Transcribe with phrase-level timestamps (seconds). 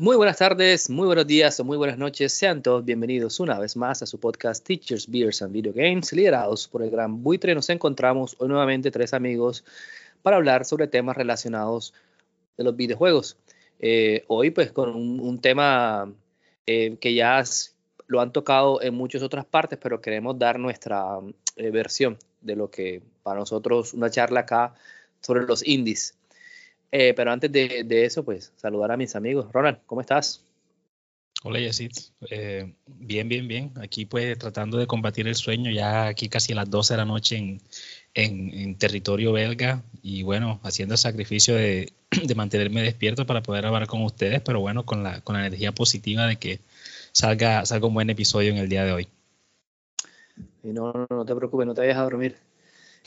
[0.00, 2.32] Muy buenas tardes, muy buenos días o muy buenas noches.
[2.32, 6.68] Sean todos bienvenidos una vez más a su podcast Teachers, Beers and Video Games, liderados
[6.68, 7.52] por el gran buitre.
[7.52, 9.64] Nos encontramos hoy nuevamente tres amigos
[10.22, 11.94] para hablar sobre temas relacionados
[12.56, 13.38] de los videojuegos.
[13.80, 16.12] Eh, hoy pues con un, tema
[16.64, 17.42] eh, que ya
[18.06, 21.18] lo han tocado en muchas otras partes, pero queremos dar nuestra
[21.56, 24.74] eh, versión de lo que para nosotros una charla acá
[25.22, 26.14] sobre los indies.
[26.90, 29.52] Eh, pero antes de, eso, pues saludar a mis amigos.
[29.52, 30.44] Ronald, ¿cómo estás?
[31.44, 31.92] Hola, Yesid.
[32.30, 33.72] Eh, bien, bien, bien.
[33.80, 37.04] Aquí pues tratando de combatir el sueño, ya aquí casi a las 12 de la
[37.04, 37.60] noche en,
[38.14, 41.92] en, territorio belga y bueno, haciendo el sacrificio de,
[42.24, 45.72] de, mantenerme despierto para poder hablar con ustedes, pero bueno, con la, con la energía
[45.72, 46.60] positiva de que
[47.12, 49.08] salga, salga un buen episodio en el día de hoy.
[50.64, 52.36] Y no, no, no te preocupes, no te vayas a dormir.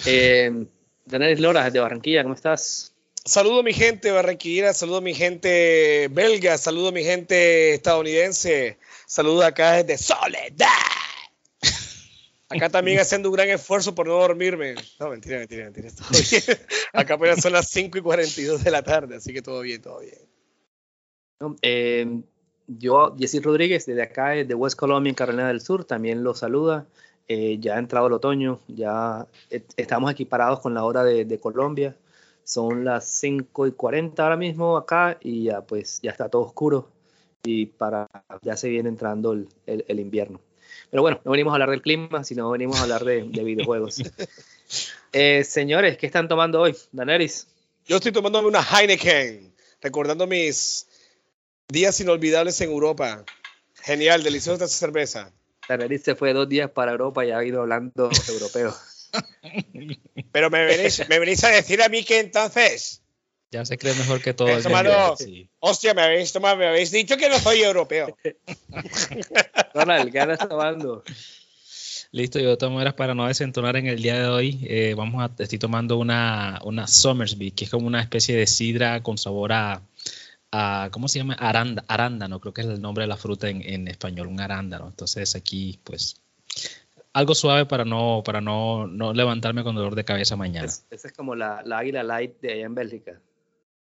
[0.05, 0.65] Eh,
[1.05, 2.90] Daniel Lora, de Barranquilla, ¿cómo estás?
[3.23, 9.99] Saludo mi gente barranquillera, saludo mi gente belga, saludo mi gente estadounidense, saludo acá desde
[9.99, 10.67] Soledad.
[12.49, 14.73] Acá también haciendo un gran esfuerzo por no dormirme.
[14.99, 15.89] No, mentira, mentira, mentira.
[16.93, 19.99] Acá apenas son las 5 y 42 de la tarde, así que todo bien, todo
[19.99, 21.57] bien.
[21.61, 22.21] Eh,
[22.67, 26.87] yo, Jessy Rodríguez, desde acá, de West Colombia, en Carolina del Sur, también lo saluda.
[27.27, 29.27] Eh, ya ha entrado el otoño, ya
[29.77, 31.95] estamos aquí parados con la hora de Colombia.
[32.51, 36.91] Son las 5 y 40 ahora mismo acá y ya pues ya está todo oscuro
[37.43, 38.09] y para
[38.41, 40.41] ya se viene entrando el, el, invierno.
[40.89, 44.03] Pero bueno, no venimos a hablar del clima, sino venimos a hablar de, de videojuegos.
[45.13, 46.73] Eh, señores, ¿qué están tomando hoy?
[46.93, 47.45] Daneris.
[47.85, 50.87] Yo estoy tomándome una Heineken, recordando mis
[51.67, 53.25] días inolvidables en Europa.
[53.81, 55.33] Genial, deliciosa cerveza.
[55.67, 58.73] Daneris se fue dos días para Europa y ha ido hablando europeo.
[60.31, 63.01] Pero me venís, me venís a decir a mí que entonces.
[63.51, 64.47] Ya se cree mejor que todo.
[64.47, 64.63] El
[65.59, 68.15] Hostia, me habéis, tomado, me habéis dicho que no soy europeo.
[69.73, 71.03] Ronald, ¿qué andas tomando?
[72.13, 74.59] Listo, yo tomo eras para no desentonar en el día de hoy.
[74.63, 79.03] Eh, vamos a, estoy tomando una, una Somersby, que es como una especie de sidra
[79.03, 79.81] con sabor a,
[80.51, 81.33] a ¿cómo se llama?
[81.33, 84.87] Aranda, arándano, creo que es el nombre de la fruta en, en español, un arándano.
[84.87, 86.21] Entonces aquí, pues,
[87.13, 90.67] algo suave para no, para no, no levantarme con dolor de cabeza mañana.
[90.67, 93.19] esa es como la, la, águila light de allá en Bélgica.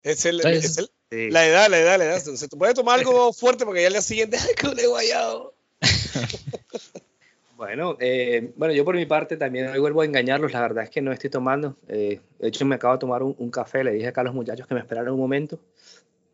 [0.03, 2.19] Es, el, es el, la edad, la edad, la edad.
[2.19, 5.53] Se puede tomar algo fuerte porque ya al día siguiente, ¡ay, que le guayado!
[7.57, 10.53] bueno, eh, bueno, yo por mi parte también hoy vuelvo a engañarlos.
[10.53, 11.75] La verdad es que no estoy tomando.
[11.87, 13.83] Eh, de hecho, me acabo de tomar un, café.
[13.83, 15.59] Le dije acá a los muchachos que me esperaran un momento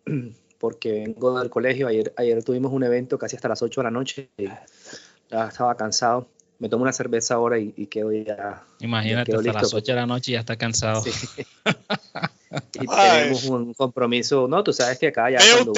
[0.59, 1.87] porque vengo del colegio.
[1.87, 4.29] Ayer, ayer tuvimos un evento casi hasta las 8 de la noche.
[4.37, 6.27] Y ya estaba cansado
[6.63, 8.63] me tomo una cerveza ahora y, quedo ya.
[8.79, 11.03] Imagínate, hasta las 8 de la noche y ya está cansado.
[12.79, 14.47] y tenemos un compromiso.
[14.47, 15.39] No, tú sabes que acá ya.
[15.39, 15.73] Cuando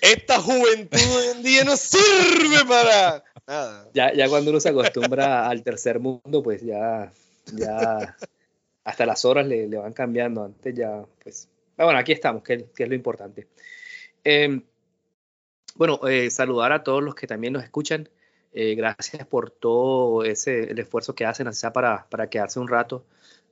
[0.00, 3.88] Esta juventud hoy en día no sirve para nada.
[3.94, 7.12] Ya, ya cuando uno se acostumbra al tercer mundo, pues ya,
[7.54, 8.16] ya
[8.82, 10.42] hasta las horas le, le van cambiando.
[10.42, 11.48] Antes ya, pues.
[11.76, 13.46] Ah, bueno, aquí estamos, que, que es lo importante.
[14.24, 14.60] Em,
[15.76, 18.08] bueno, eh, saludar a todos los que también nos escuchan.
[18.52, 23.04] Eh, gracias por todo ese el esfuerzo que hacen, sea para, para quedarse un rato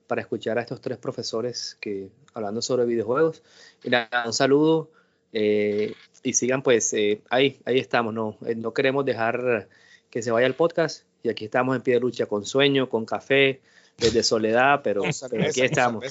[0.07, 3.43] para escuchar a estos tres profesores que hablando sobre videojuegos.
[3.83, 4.89] Y nada, un saludo
[5.33, 5.93] eh,
[6.23, 9.67] y sigan pues eh, ahí, ahí estamos, no, no queremos dejar
[10.09, 13.05] que se vaya el podcast y aquí estamos en pie de lucha con sueño, con
[13.05, 13.61] café,
[13.97, 16.05] desde soledad, pero, aquí estamos.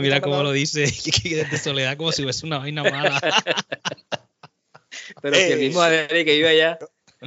[0.00, 0.80] mira cómo lo dice,
[1.24, 3.20] desde soledad como si fuese una vaina mala.
[5.22, 6.78] pero si el mismo Adri que vive allá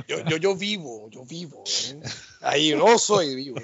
[0.08, 1.64] yo, yo, yo vivo, yo vivo.
[1.68, 2.00] ¿eh?
[2.42, 3.58] Ahí no soy vivo.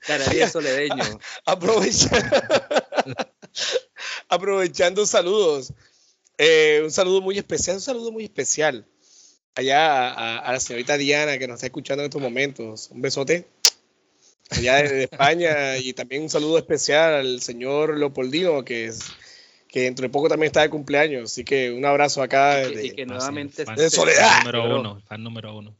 [0.00, 1.04] Canaria soledeño.
[4.28, 5.72] aprovechando saludos.
[6.38, 8.86] Eh, un saludo muy especial, un saludo muy especial.
[9.54, 12.90] Allá a, la señorita Diana que nos está escuchando en estos momentos.
[12.90, 13.46] Un besote.
[14.50, 15.78] Allá de, España.
[15.78, 19.00] y también un saludo especial al señor Leopoldino, que es
[19.76, 21.24] que dentro de poco también está de cumpleaños.
[21.24, 22.62] Así que un abrazo acá.
[22.62, 23.62] Y que, de, y que nuevamente.
[23.62, 24.38] de soledad.
[24.38, 25.76] Número uno, fan número uno.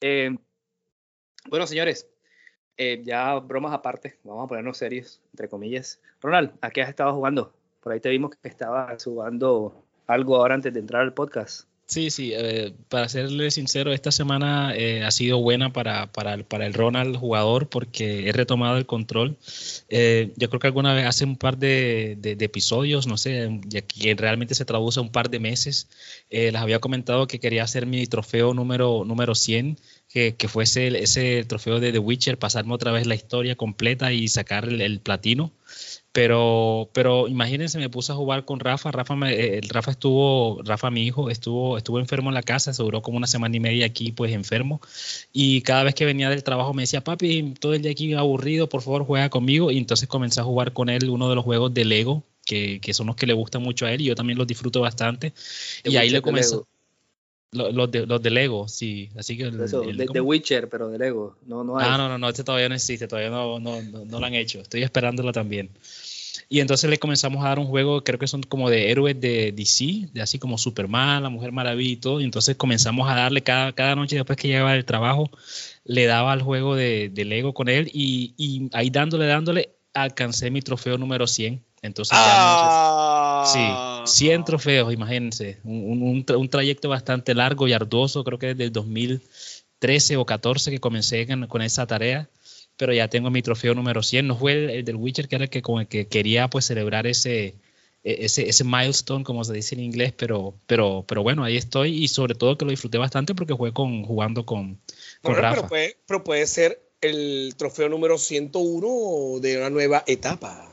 [0.00, 0.30] Eh,
[1.48, 2.06] bueno, señores,
[2.76, 6.00] eh, ya bromas aparte, vamos a ponernos serios, entre comillas.
[6.20, 7.52] Ronald, ¿a qué has estado jugando?
[7.80, 11.66] Por ahí te vimos que estabas jugando algo ahora antes de entrar al podcast.
[11.86, 16.44] Sí, sí, eh, para serle sincero, esta semana eh, ha sido buena para, para, el,
[16.44, 19.36] para el Ronald jugador porque he retomado el control.
[19.90, 24.14] Eh, yo creo que alguna vez hace un par de, de, episodios, no sé, que
[24.14, 25.88] realmente se traduce a un par de meses,
[26.30, 29.78] les había comentado que quería hacer mi trofeo número, número 100,
[30.08, 34.28] que, que fuese ese trofeo de The Witcher, pasarme otra vez la historia completa y
[34.28, 35.52] sacar el platino.
[36.12, 38.90] Pero, pero imagínense, me puse a jugar con Rafa.
[38.90, 42.82] Rafa, me, eh, Rafa estuvo, Rafa, mi hijo, estuvo, estuvo enfermo en la casa, se
[42.82, 44.82] duró como una semana y media aquí, pues enfermo.
[45.32, 48.68] Y cada vez que venía del trabajo me decía, papi, todo el día aquí aburrido,
[48.68, 49.70] por favor juega conmigo.
[49.70, 52.92] Y entonces comencé a jugar con él uno de los juegos de Lego, que, que
[52.92, 55.32] son los que le gustan mucho a él y yo también los disfruto bastante.
[55.84, 56.66] Y ahí le comenzó.
[57.52, 59.10] Los de, los de Lego, sí.
[59.14, 61.36] Así que de, Witcher, pero de Lego.
[61.44, 61.86] No, no hay.
[61.86, 64.32] Ah, no, no, no, este todavía no existe, todavía no, no, no, no, lo han
[64.32, 64.60] hecho.
[64.60, 65.68] Estoy esperándolo también.
[66.52, 69.52] Y entonces le comenzamos a dar un juego, creo que son como de héroes de
[69.52, 72.20] DC, de así como Superman, la Mujer Maravilla y todo.
[72.20, 75.30] Y entonces comenzamos a darle cada, cada noche después que llegaba del trabajo,
[75.84, 80.50] le daba al juego de, de Lego con él y, y, ahí dándole, dándole, alcancé
[80.50, 81.64] mi trofeo número 100.
[81.80, 84.04] Entonces, ah.
[84.04, 85.58] sí, 100 trofeos, imagínense.
[85.64, 90.70] Un, un, un, trayecto bastante largo y arduoso, creo que desde el 2013 o 14
[90.70, 92.28] que comencé con, con esa tarea
[92.76, 94.26] pero ya tengo mi trofeo número 100.
[94.26, 97.06] No fue el, del Witcher, que era el que, con el que quería pues celebrar
[97.06, 97.54] ese,
[98.04, 102.02] e, ese, ese milestone, como se dice en inglés, pero, pero, pero bueno, ahí estoy
[102.02, 104.80] y sobre todo que lo disfruté bastante porque jugué con, jugando con,
[105.22, 105.56] con Rafa.
[105.56, 110.68] Pero puede, pero puede ser el trofeo número 101 de una nueva etapa.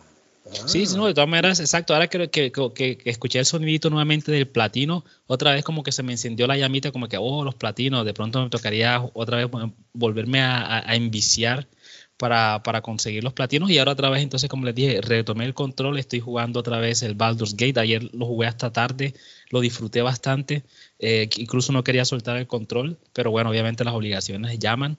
[0.66, 1.94] Sí, sí, no, de todas maneras, exacto.
[1.94, 6.02] Ahora que, que, que, escuché el sonidito nuevamente del platino, otra vez como que se
[6.02, 9.48] me encendió la llamita, como que, oh, los platinos, de pronto me tocaría otra vez
[9.94, 11.68] volverme a, a, a enviciar
[12.20, 13.72] para, para, conseguir los platinos.
[13.72, 17.02] Y ahora otra vez, entonces, como les dije, retomé el control, estoy jugando otra vez
[17.02, 17.80] el Baldur's Gate.
[17.80, 19.14] Ayer lo jugué hasta tarde,
[19.50, 20.64] lo disfruté bastante.
[21.00, 24.98] Eh, incluso no quería soltar el control, pero bueno, obviamente las obligaciones llaman.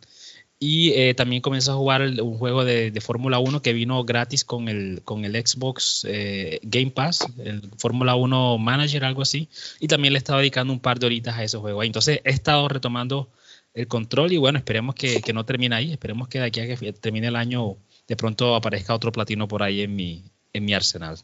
[0.58, 4.44] Y eh, también comencé a jugar un juego de, de Fórmula 1 que vino gratis
[4.44, 9.48] con el, con el Xbox eh, Game Pass, el Fórmula 1 Manager, algo así.
[9.78, 11.82] Y también le estaba dedicando un par de horitas a ese juego.
[11.82, 13.28] Entonces he estado retomando
[13.74, 16.76] el control y bueno, esperemos que, que, no termine ahí, esperemos que de aquí a
[16.76, 17.76] que termine el año
[18.08, 21.18] de pronto aparezca otro platino por ahí en mi, en mi arsenal.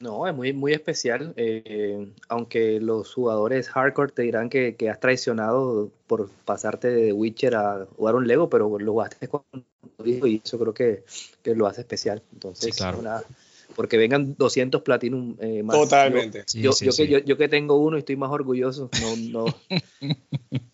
[0.00, 4.98] No, es muy, muy especial, eh, aunque los jugadores hardcore te dirán que, que, has
[4.98, 9.64] traicionado por pasarte de Witcher a jugar un Lego, pero lo jugaste cuando
[10.02, 11.04] dijo y eso creo que,
[11.44, 12.20] que, lo hace especial.
[12.32, 12.98] Entonces, sí, claro.
[12.98, 13.22] una,
[13.76, 15.76] porque vengan 200 platinum eh, más.
[15.76, 16.44] Totalmente.
[16.52, 18.90] Yo, yo, Sí, yo, sí, que, yo, yo, que tengo uno y estoy más orgulloso,
[19.00, 19.54] no, no.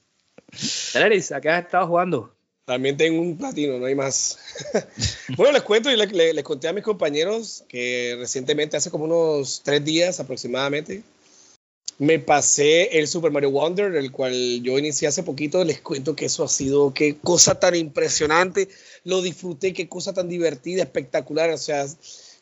[0.95, 2.35] Daenerys, ¿a qué has estado jugando?
[2.65, 4.39] También tengo un platino, no hay más.
[5.39, 9.83] bueno, les cuento y les, conté a mis compañeros que recientemente, hace como unos tres
[9.85, 11.03] días aproximadamente,
[11.97, 15.65] me pasé el Super Mario Wonder, el cual yo inicié hace poquito.
[15.65, 18.69] Les cuento que eso ha sido, qué cosa tan impresionante.
[19.03, 21.51] Lo disfruté, qué cosa tan divertida, espectacular.
[21.51, 21.87] O sea,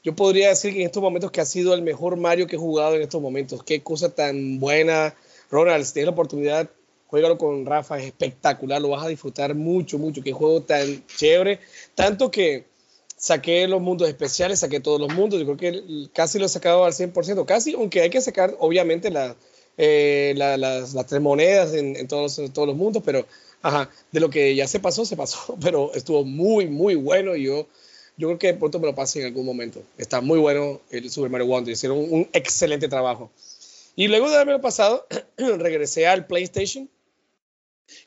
[0.03, 2.59] yo podría decir que en estos momentos que ha sido el mejor Mario que he
[2.59, 3.63] jugado en estos momentos.
[3.63, 5.15] Qué cosa tan buena.
[5.51, 6.69] Ronald, si tienes la oportunidad,
[7.17, 11.61] juégalo con Rafa, es espectacular, lo vas a disfrutar mucho, mucho, qué juego tan chévere,
[11.94, 12.67] tanto que
[13.17, 16.85] saqué los mundos especiales, saqué todos los mundos, yo creo que casi lo he sacado
[16.85, 19.35] al 100%, casi, aunque hay que sacar obviamente la,
[19.79, 23.25] eh, la, las, las, tres monedas en, en, todos, en, todos, los mundos, pero
[23.63, 27.44] ajá, de lo que ya se pasó, se pasó, pero estuvo muy, muy bueno y
[27.44, 27.67] yo,
[28.19, 29.82] yo creo que de pronto me lo pase en algún momento.
[29.96, 33.31] Está muy bueno el Super Mario Wonder, hicieron un, un excelente trabajo.
[33.94, 35.06] Y luego de haberme pasado,
[35.39, 36.91] regresé al PlayStation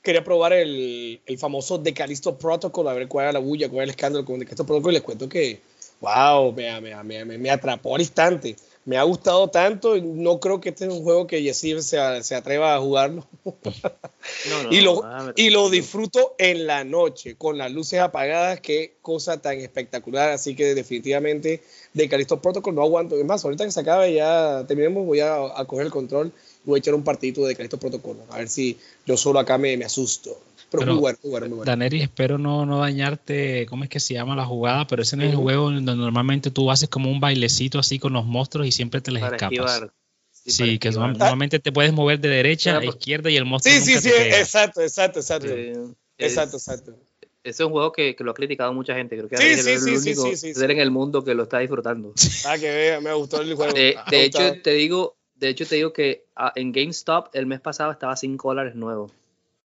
[0.02, 3.80] quería probar el, el famoso de Calisto Protocol, a ver cuál era la bulla, cuál
[3.80, 4.92] era el escándalo con de Calisto Protocol.
[4.92, 5.62] Y les cuento que,
[6.02, 8.56] wow, me, me, me, me, atrapó al instante.
[8.86, 9.96] Me ha gustado tanto.
[9.96, 13.28] Y no creo que este es un juego que Yesir se, se atreva a jugarlo.
[13.46, 18.62] No, no, y, lo, no, y lo disfruto en la noche, con las luces apagadas.
[18.62, 20.30] Qué cosa tan espectacular.
[20.30, 21.62] Así que, definitivamente,
[21.94, 23.18] de Calisto Protocol no aguanto.
[23.18, 26.34] Es más, ahorita que se acabe, ya terminemos, voy a, a coger el control
[26.70, 28.26] voy a echar un partidito de Cristo Protocolo.
[28.30, 30.40] A ver si yo solo acá me, me asusto.
[30.70, 31.72] Pero, pero, muy bueno, muy bueno, muy bueno.
[31.72, 34.86] Daneri, espero no, no dañarte, ¿cómo es que se llama la jugada?
[34.88, 35.38] Pero ese no es uh -huh.
[35.38, 39.02] el juego donde normalmente tú haces como un bailecito así con los monstruos y siempre
[39.02, 39.54] te les para escapas.
[39.54, 39.94] Esquivar.
[40.32, 41.10] Sí, sí que esquivar.
[41.10, 43.74] normalmente te puedes mover de derecha a izquierda y el monstruo.
[43.74, 45.48] Sí, sí, sí, exacto, exacto, exacto.
[45.48, 45.74] Sí,
[46.18, 46.96] exacto, es, exacto.
[47.42, 49.16] Ese es un juego que, que, lo ha criticado mucha gente.
[49.18, 51.34] Creo que sí, es sí, el sí, único sí, sí, ser en el mundo que
[51.34, 52.14] lo está disfrutando.
[52.46, 53.74] Ah, que vea, me gustó el juego.
[53.74, 57.60] De, de hecho, te digo, de hecho, te digo que uh, en GameStop el mes
[57.62, 59.10] pasado estaba a 5 dólares nuevo.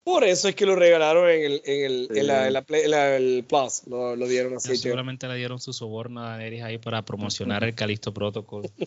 [0.04, 2.84] Por eso es que lo regalaron en el, en el, en la, en la Play-
[2.84, 3.82] en la- el Plus.
[3.88, 4.75] Lo, lo dieron así.
[4.78, 8.62] Seguramente le dieron su soborno a Daenerys ahí para promocionar el Callisto Protocol.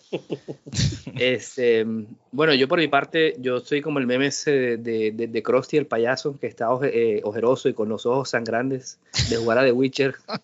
[1.18, 1.84] Este,
[2.30, 5.42] bueno, yo por mi parte, yo soy como el meme ese de, de, de, de
[5.42, 8.98] Krusty el payaso, que está oje- eh, ojeroso y con los ojos sangrantes
[9.28, 10.14] de jugar a The Witcher.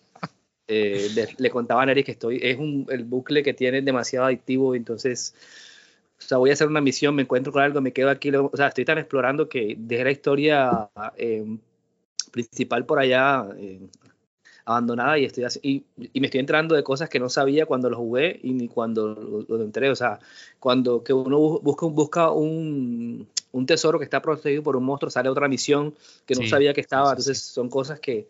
[0.71, 4.27] Eh, le, le contaba a Neri que estoy, es un, el bucle que tiene demasiado
[4.27, 5.33] adictivo, entonces,
[6.19, 8.51] o sea, voy a hacer una misión, me encuentro con algo, me quedo aquí, o
[8.55, 11.45] sea, estoy tan explorando que dejé la historia eh,
[12.31, 13.81] principal por allá eh,
[14.65, 17.89] abandonada y estoy así- y, y me estoy enterando de cosas que no sabía cuando
[17.89, 20.19] lo jugué y ni cuando lo, lo enteré, o sea,
[20.59, 25.09] cuando que uno bu- busca, busca un, un tesoro que está protegido por un monstruo,
[25.11, 25.95] sale otra misión
[26.25, 28.27] que no Sí, sabía que estaba, sí, entonces son cosas que,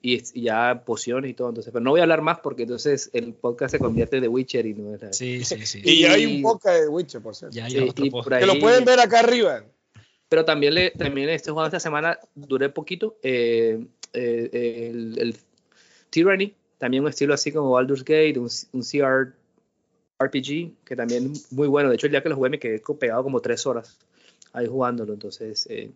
[0.00, 2.62] y, es- y ya pociones y todo, entonces, pero no voy a hablar más porque
[2.62, 5.80] entonces el podcast se convierte en The Witcher y no es la- Sí, sí, sí.
[5.84, 7.54] Y ya hay un Y- podcast de Witcher, por cierto.
[7.56, 9.64] Ya hay Sí, y por ahí- Que lo pueden ver acá arriba.
[10.28, 13.16] Pero también, le, también este juego esta semana duré poquito.
[13.22, 15.36] eh, eh, el, el
[16.10, 19.34] Tyranny, también un estilo así como Baldur's Gate, un, un CR
[20.20, 21.88] RPG, que también muy bueno.
[21.90, 23.98] De hecho, el día que lo jugué me quedé pegado como tres horas
[24.52, 25.12] ahí jugándolo.
[25.12, 25.90] Entonces, eh,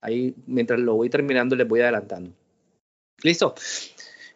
[0.00, 2.32] ahí mientras lo voy terminando, les voy adelantando.
[3.22, 3.54] Listo.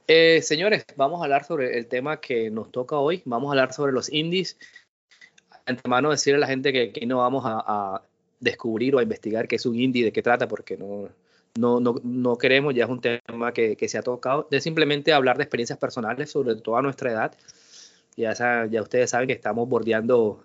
[0.06, 3.22] Eh, señores, vamos a hablar sobre el tema que nos toca hoy.
[3.24, 4.58] Vamos a hablar sobre los indies.
[5.66, 8.02] Antemano decirle a la gente que aquí no vamos a, a
[8.40, 11.08] descubrir o a investigar qué es un indie, de qué trata, porque no,
[11.56, 15.12] no, no, no queremos, ya es un tema que, que se ha tocado, de simplemente
[15.14, 17.34] hablar de experiencias personales sobre toda nuestra edad.
[18.16, 20.44] Ya, sa- ya ustedes saben que estamos bordeando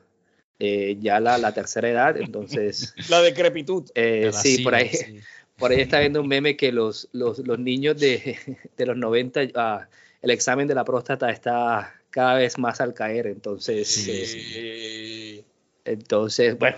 [0.58, 3.90] eh, ya la, la tercera edad, entonces, La decrepitud.
[3.96, 5.20] eh, sí, por ahí, sí.
[5.60, 8.38] Por ahí está viendo un meme que los, los, los niños de,
[8.78, 9.88] de los 90, ah,
[10.22, 13.88] el examen de la próstata está cada vez más al caer, entonces...
[13.88, 14.12] Sí,
[14.56, 15.44] eh,
[15.86, 16.78] entonces, bueno.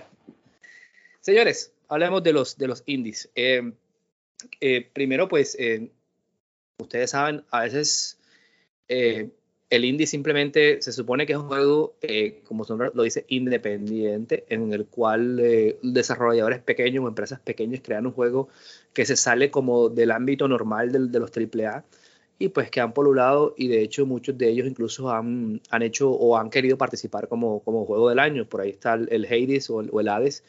[1.20, 3.30] Señores, hablemos de los, de los indies.
[3.34, 3.72] Eh,
[4.60, 5.90] eh, primero, pues, eh,
[6.78, 8.18] ustedes saben, a veces
[9.72, 13.24] el indie simplemente se supone que es un juego, eh, como su nombre lo dice,
[13.28, 18.48] independiente, en el cual eh, desarrolladores pequeños o empresas pequeñas crean un juego
[18.92, 21.84] que se sale como del ámbito normal del- de los AAA
[22.38, 26.10] y pues que han polulado y de hecho muchos de ellos incluso han, han hecho
[26.10, 28.46] o han querido participar como, como juego del año.
[28.46, 30.44] Por ahí está el, el Hades o el, o Hades,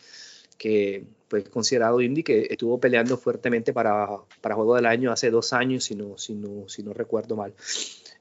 [0.57, 4.07] que pues considerado indie, que estuvo peleando fuertemente para,
[4.41, 7.53] para juego del año hace dos años, si no, si no, si no recuerdo mal.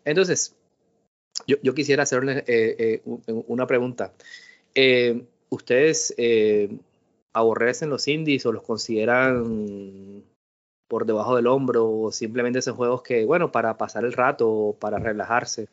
[0.04, 0.54] Entonces,
[1.46, 4.12] yo, quisiera hacerles eh, eh, un- una pregunta.
[4.74, 6.14] Eh, ¿Ustedes
[7.34, 10.22] aborrecen los indies o los consideran
[10.88, 14.72] por debajo del hombro o simplemente son juegos que, bueno, para pasar el rato o
[14.74, 15.68] para relajarse?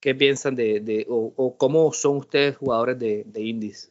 [0.00, 3.90] ¿Qué piensan de, o, cómo son ustedes jugadores de, indies?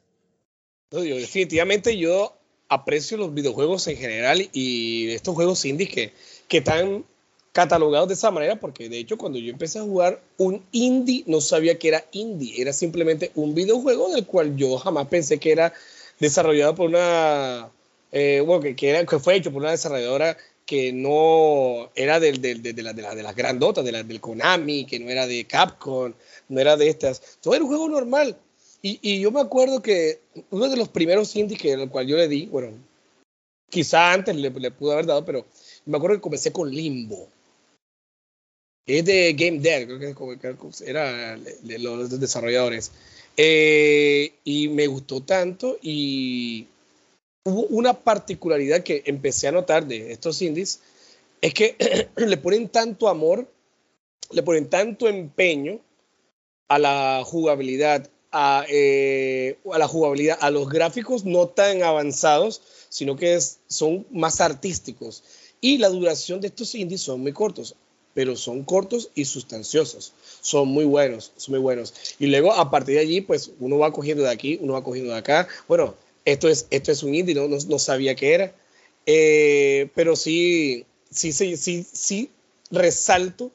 [0.92, 2.34] Definitivamente yo
[2.68, 6.14] aprecio los videojuegos en general y estos juegos indies que,
[6.48, 7.06] que están
[7.52, 11.42] catalogados de esa manera, porque de hecho cuando yo empecé a jugar un indie no
[11.42, 15.74] sabía que era indie, era simplemente un videojuego del cual yo jamás pensé que era
[16.20, 17.70] desarrollado por una,
[18.12, 22.40] eh, bueno, que, que, era, que fue hecho por una desarrolladora que no era del,
[22.42, 25.28] del- de, la- de la- de las grandotas, de la- del Konami, que no era
[25.28, 26.14] de Capcom,
[26.48, 28.38] no era de estas, todo era un juego normal.
[28.82, 30.20] Y, y yo me acuerdo que
[30.52, 32.70] uno de los primeros indies que el cual yo le di, bueno,
[33.70, 35.46] quizá antes le, le pudo haber dado, pero
[35.86, 37.28] me acuerdo que comencé con Limbo.
[38.98, 42.92] Es de Game Dev, creo que es como- era de los desarrolladores.
[43.38, 46.68] Eh, y me gustó tanto y
[47.46, 50.82] hubo una particularidad que empecé a notar de estos indies,
[51.42, 51.78] es que
[52.18, 53.48] le ponen tanto amor,
[54.32, 55.80] le ponen tanto empeño
[56.68, 63.16] a la jugabilidad, a, eh, a la jugabilidad, a los gráficos no tan avanzados, sino
[63.16, 65.24] que es- son más artísticos.
[65.62, 67.76] Y la duración de estos indies son muy cortos,
[68.14, 70.14] pero son cortos y sustanciosos.
[70.42, 71.94] Son muy buenos, son muy buenos.
[72.20, 75.14] Y luego a partir de allí, pues uno va cogiendo de aquí, uno va cogiendo
[75.14, 75.48] de acá.
[75.68, 78.56] Bueno, esto es, esto es un indie, no, no, no sabía qué era.
[79.06, 82.30] Eh, pero sí, sí, sí, sí, sí,
[82.70, 83.52] resalto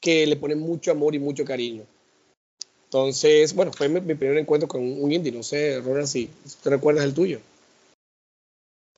[0.00, 1.84] que le ponen mucho amor y mucho cariño.
[2.84, 5.32] Entonces, bueno, fue mi, mi primer encuentro con un indie.
[5.32, 6.30] No sé, Ronald, si
[6.62, 7.40] te recuerdas el tuyo.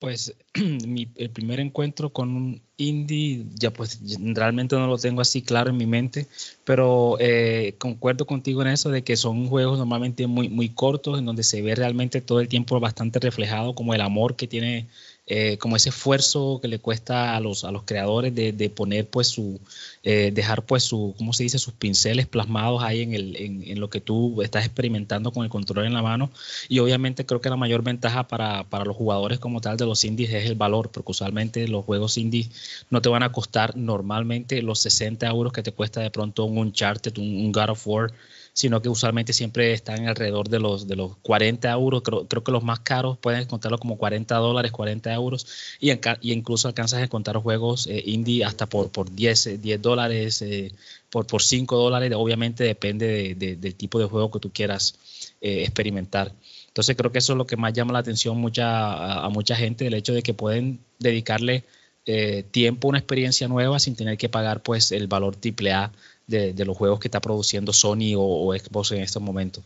[0.01, 0.35] Pues
[0.87, 5.69] mi, el primer encuentro con un indie, ya pues realmente no lo tengo así claro
[5.71, 6.27] en mi mente,
[6.65, 11.27] pero eh, concuerdo contigo en eso de que son juegos normalmente muy, muy cortos, en
[11.27, 14.89] donde se ve realmente todo el tiempo bastante reflejado como el amor que tiene
[15.33, 19.09] eh, como ese esfuerzo que le cuesta a los, a los creadores de, de poner
[19.09, 19.61] pues su,
[20.03, 21.61] eh, dejar pues su, ¿cómo se dice?
[21.61, 25.87] Sus pinceles plasmados ahí en, el, en, lo que tú estás experimentando con el control
[25.87, 26.33] en la mano.
[26.69, 30.05] Y obviamente creo que la mayor ventaja para, para los jugadores como tal de los
[30.05, 32.51] indies es el valor, porque usualmente los juegos indies
[32.91, 36.59] no te van a costar normalmente los 60 euros que te cuesta de pronto un
[36.59, 38.13] Uncharted, un, un God of War
[38.61, 42.03] sino que usualmente siempre están alrededor de los, de los 40 euros.
[42.03, 45.47] Creo, creo que los más caros pueden encontrarlo como 40 dólares, 40 euros,
[45.81, 50.43] y, y incluso alcanzas a encontrar juegos eh, indie hasta por, por 10, 10 dólares,
[50.43, 50.73] eh,
[51.09, 52.13] por, por 5 dólares.
[52.15, 54.95] Obviamente depende de, de, del tipo de juego que tú quieras
[55.41, 56.31] eh, experimentar.
[56.69, 59.57] Entonces creo que eso es lo que más llama la atención mucha, a, a mucha
[59.57, 61.65] gente, el hecho de que pueden dedicarle
[62.07, 65.93] eh, tiempo a una experiencia nueva sin tener que pagar pues el valor AAA
[66.31, 69.65] de, los juegos que está produciendo Sony o, Xbox en estos momentos.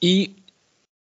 [0.00, 0.36] Y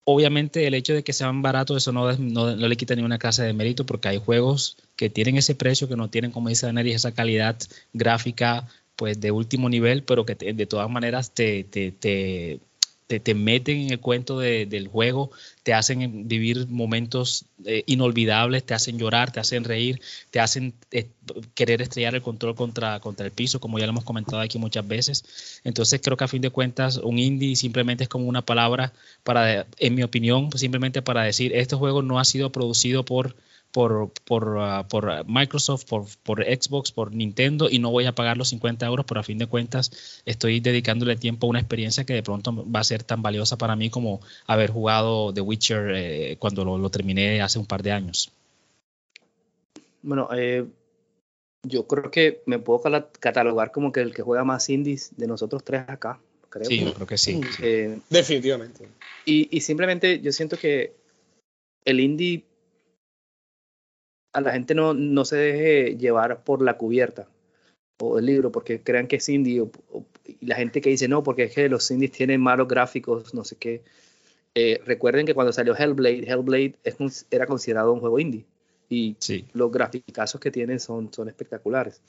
[0.04, 3.44] obviamente el hecho de que sean baratos, eso no, no, le quita ni una clase
[3.44, 6.88] de mérito porque hay juegos que tienen ese precio, que no tienen, como dice Daniel,
[6.88, 7.58] esa calidad
[7.94, 12.60] gráfica pues de último nivel, pero que de todas maneras te, te
[13.08, 15.32] te, te, meten en el cuento de, del juego,
[15.64, 21.08] te hacen vivir momentos eh, inolvidables, te hacen llorar, te hacen reír, te hacen eh,
[21.56, 24.88] querer estrellar el control contra, contra el piso, como ya lo hemos comentado aquí muchas
[24.88, 25.62] veces.
[25.64, 29.66] Entonces creo que a fin de cuentas un indie simplemente es como una palabra para,
[29.78, 33.36] en mi opinión, simplemente para decir, este juego no ha sido producido por
[33.72, 38.38] por, por, uh, por Microsoft, por, por, Xbox, por Nintendo y no voy a pagar
[38.38, 42.14] los 50 euros, pero a fin de cuentas estoy dedicándole tiempo a una experiencia que
[42.14, 46.38] de pronto va a ser tan valiosa para mí como haber jugado The Witcher eh,
[46.40, 48.32] cuando lo, lo, terminé hace un par de años.
[50.02, 50.66] Bueno, eh,
[51.64, 52.82] yo creo que me puedo
[53.20, 56.20] catalogar como que el que juega más indies de nosotros tres acá.
[56.50, 56.66] Creo.
[56.66, 57.42] Sí, yo creo que sí.
[57.62, 58.88] Eh, Definitivamente.
[59.26, 60.94] Y, y simplemente yo siento que
[61.84, 62.44] el indie
[64.38, 67.28] a la gente no, no se deje llevar por la cubierta
[68.00, 71.08] o el libro porque crean que es indie o, o, y la gente que dice
[71.08, 73.82] no porque es que los indies tienen malos gráficos no sé qué
[74.54, 78.46] eh, recuerden que cuando salió Hellblade Hellblade es, era considerado un juego indie
[78.90, 79.48] y sí.
[79.54, 82.00] los graficazos que tienen son, son espectaculares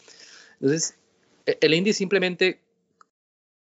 [0.61, 0.97] entonces
[1.47, 2.61] e, el indie simplemente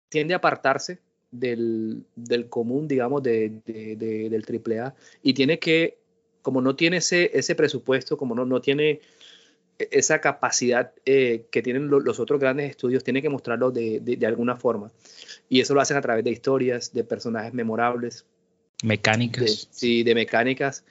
[0.10, 1.00] tiende a apartarse
[1.32, 6.00] del, del común digamos de, de, de, del AAA y tiene que
[6.42, 9.02] como no tiene ese, ese presupuesto, como no, no tiene
[9.80, 14.18] esa capacidad eh, que tienen lo, los otros grandes estudios, tiene que mostrarlo de, de,
[14.18, 14.92] de, alguna forma.
[15.50, 18.26] Y eso lo hacen a través de historias, de personajes memorables.
[18.84, 19.44] Mecánicas.
[19.44, 20.84] De, sí, de mecánicas.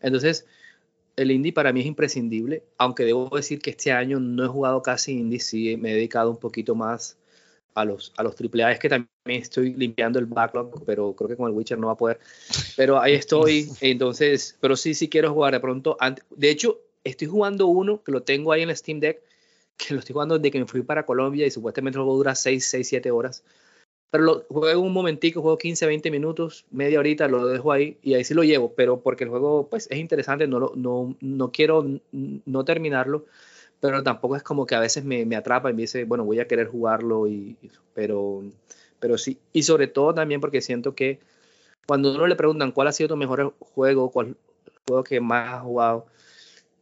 [0.00, 0.46] Entonces,
[1.16, 4.82] el indie para mí es imprescindible, aunque debo decir que este año no he jugado
[4.82, 7.16] casi indie, sí me he dedicado un poquito más
[7.74, 8.72] a los, a los AAA.
[8.72, 11.94] Es que también estoy limpiando el backlog, pero creo que con el Witcher no va
[11.94, 12.20] a poder.
[12.76, 15.96] Pero ahí estoy, entonces, pero sí, sí quiero jugar de pronto.
[16.30, 19.22] De hecho, estoy jugando uno que lo tengo ahí en el Steam Deck,
[19.76, 22.64] que lo estoy jugando desde que me fui para Colombia y supuestamente luego dura 6,
[22.64, 23.44] 6, 7 horas.
[24.10, 28.12] Pero lo juego un momentico, juego 15, 20 minutos, media horita, lo dejo ahí y
[28.12, 31.50] ahí sí lo llevo, pero porque el juego pues es interesante, no, lo, no, no
[31.50, 33.24] quiero no terminarlo,
[33.82, 36.38] pero tampoco es como que a veces me, me, atrapa y me dice, bueno, voy
[36.38, 37.56] a querer jugarlo, y,
[37.94, 38.44] pero,
[39.00, 41.18] pero sí, y sobre todo también porque siento que
[41.84, 44.36] cuando uno le preguntan cuál ha sido tu mejor juego, cuál
[44.86, 46.06] juego que más has jugado,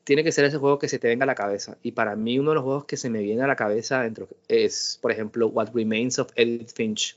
[0.05, 1.79] tiene que ser ese juego que se te venga a la cabeza.
[1.83, 4.29] Y para mí uno de los juegos que se me viene a la cabeza dentro
[4.49, 7.17] es, por ejemplo, What Remains of Edith Finch.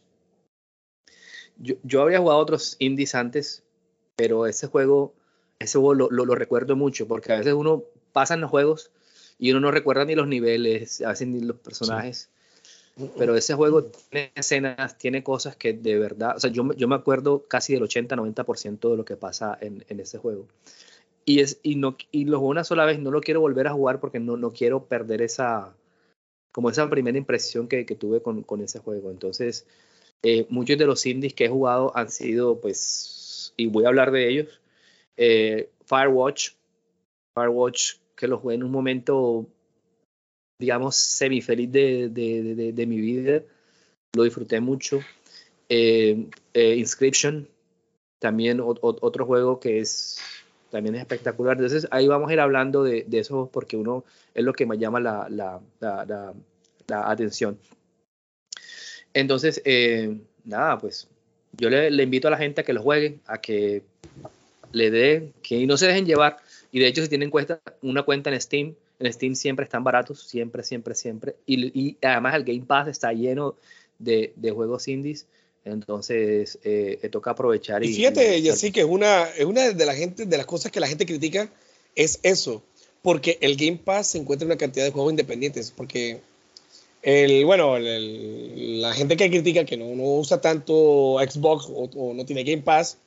[1.57, 3.63] Yo, yo habría jugado otros indies antes,
[4.15, 5.13] pero ese juego,
[5.59, 8.89] ese juego lo, lo, lo recuerdo mucho, porque a veces uno pasa en los juegos
[9.43, 12.29] y uno no recuerda ni los niveles, a veces ni los personajes.
[12.95, 13.09] Sí.
[13.17, 16.95] Pero ese juego tiene escenas, tiene cosas que de verdad, o sea, yo, yo me
[16.95, 20.47] acuerdo casi del 80-90% de lo que pasa en, en ese juego.
[21.25, 23.73] Y, es, y, no, y lo juego una sola vez, no lo quiero volver a
[23.73, 25.75] jugar porque no, no quiero perder esa,
[26.53, 29.11] como esa primera impresión que, que tuve con, con, ese juego.
[29.11, 29.67] Entonces,
[30.21, 34.11] eh, muchos de los indies que he jugado han sido, pues, y voy a hablar
[34.11, 34.61] de ellos,
[35.17, 36.51] eh, Firewatch,
[37.35, 39.45] Firewatch que lo jugué en un momento,
[40.57, 43.41] digamos, semifeliz de, de, de, mi vida.
[44.15, 45.01] Lo disfruté mucho.
[45.67, 47.49] Eh, eh, Inscription,
[48.19, 50.19] también otro juego que es
[50.71, 51.57] también es espectacular.
[51.57, 55.01] Entonces ahí vamos a ir hablando de, eso porque uno es lo que me llama
[55.01, 55.61] la, la,
[56.87, 57.59] atención.
[59.13, 61.09] Entonces, eh, nada, pues
[61.57, 63.83] yo le, invito a la gente a que lo juegue, a que
[64.71, 66.37] le dé, que no se dejen llevar.
[66.73, 70.23] Y de hecho, si tienen cuenta, una cuenta en Steam, en Steam siempre están baratos,
[70.27, 71.35] siempre, siempre, siempre.
[71.45, 73.55] Y, y además el Game Pass está lleno
[73.99, 75.25] de, de juegos indies.
[75.65, 77.83] Entonces, eh, toca aprovechar.
[77.85, 80.45] Y, y fíjate, y, así que es una, es una de, la gente, de las
[80.45, 81.49] cosas que la gente critica,
[81.95, 82.61] es eso.
[83.01, 86.19] porque el Game Pass se encuentra en una cantidad de juegos independientes, porque
[87.01, 92.13] el, bueno, el- la gente que critica que no, no usa tanto Xbox o, o
[92.13, 92.97] no tiene Game Pass,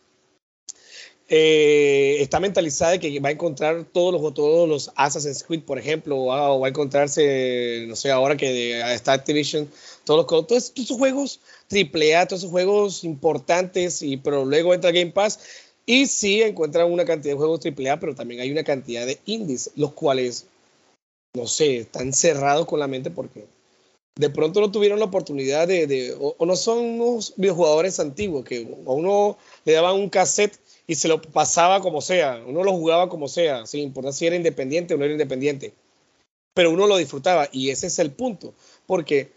[1.28, 5.78] eh, está mentalizada de que va a encontrar todos los, todos los Assassin's Creed, por
[5.78, 6.26] ejemplo, o
[6.60, 9.68] va, a encontrarse, no sé, ahora que está Activision,
[10.04, 15.10] todos, los, todos, esos juegos AAA, todos esos juegos importantes, y, pero luego entra Game
[15.10, 15.40] Pass
[15.84, 19.72] y sí encuentran una cantidad de juegos AAA, pero también hay una cantidad de indies,
[19.74, 20.46] los cuales,
[21.34, 23.46] no sé, están cerrados con la mente porque
[24.16, 28.90] de pronto no tuvieron la oportunidad de, o no son unos videojugadores antiguos, que a
[28.90, 33.28] uno le daban un cassette y se lo pasaba como sea, uno lo jugaba como
[33.28, 35.74] sea, sin importar si era independiente o no era independiente,
[36.54, 38.54] pero uno lo disfrutaba y ese es el punto,
[38.86, 39.32] porque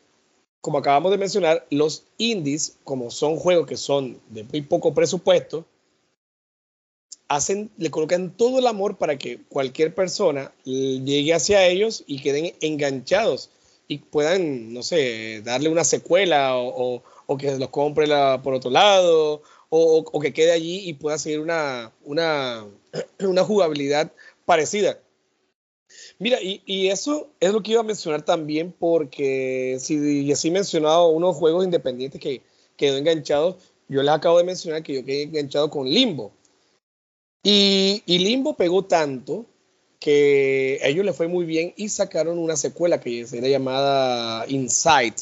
[0.61, 5.65] como acabamos de mencionar, los indies, como son juegos que son de muy poco presupuesto,
[7.27, 12.53] hacen, le colocan todo el amor para que cualquier persona llegue hacia ellos y queden
[12.61, 13.49] enganchados
[13.87, 18.07] y puedan, no sé, darle una secuela o, o- o que los compre
[18.43, 22.65] por otro lado o, que quede allí y pueda seguir una, una,
[23.19, 24.11] una jugabilidad
[24.45, 24.99] parecida.
[26.19, 30.49] Mira, y, y eso es lo que iba a mencionar también, porque si ya sí
[30.49, 32.41] he mencionado unos juegos independientes que
[32.77, 36.31] quedó enganchado, yo les acabo de mencionar que yo quedé enganchado con Limbo.
[37.43, 39.45] Y, y Limbo pegó tanto
[39.99, 45.15] que a ellos les fue muy bien y sacaron una secuela que era llamada Inside.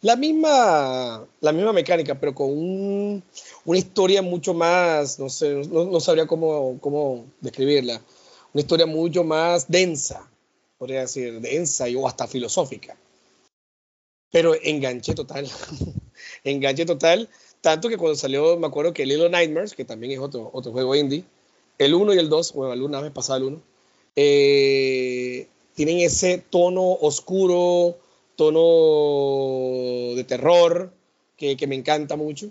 [0.00, 3.22] La misma, la misma mecánica, pero con un-
[3.64, 8.02] una historia mucho más, no sé, no, sabría cómo, cómo describirla,
[8.52, 10.28] una historia mucho más densa,
[10.78, 12.96] podría decir, densa y o hasta filosófica.
[14.30, 15.48] Pero enganché total,
[16.44, 17.28] enganché total,
[17.60, 20.94] tanto que cuando salió, me acuerdo que Little Nightmares, que también es otro, otro juego
[20.96, 21.24] indie,
[21.78, 23.62] el 1 y el 2, bueno, el 1 vez pasado el 1,
[24.16, 27.96] eh, tienen ese tono oscuro,
[28.36, 30.92] tono de terror,
[31.36, 32.50] que, que me encanta mucho.